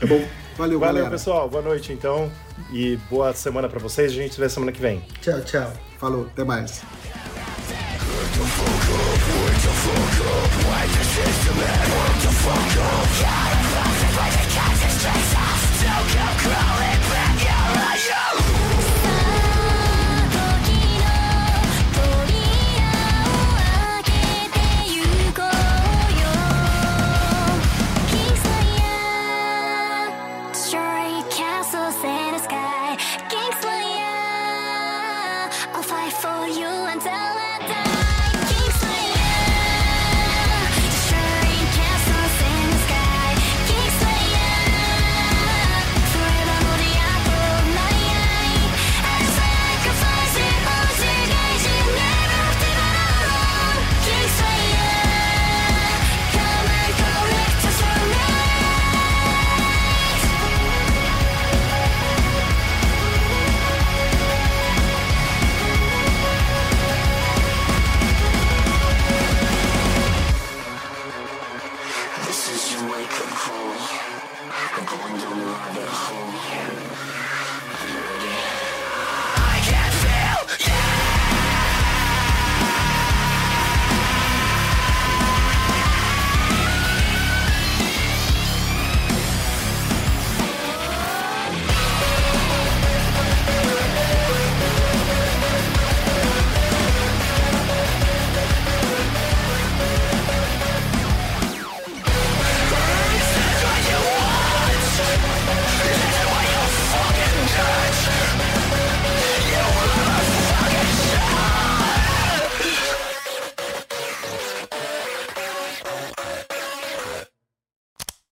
[0.00, 0.24] Tá bom.
[0.56, 1.10] Valeu, Valeu, galera.
[1.10, 1.48] pessoal.
[1.48, 2.30] Boa noite, então.
[2.72, 4.10] E boa semana para vocês.
[4.12, 5.02] A gente se vê semana que vem.
[5.20, 5.72] Tchau, tchau.
[5.98, 6.82] Falou, até mais.
[10.00, 11.10] until I die.
[11.20, 12.70] King Slayer, destroying
[13.20, 13.99] castles.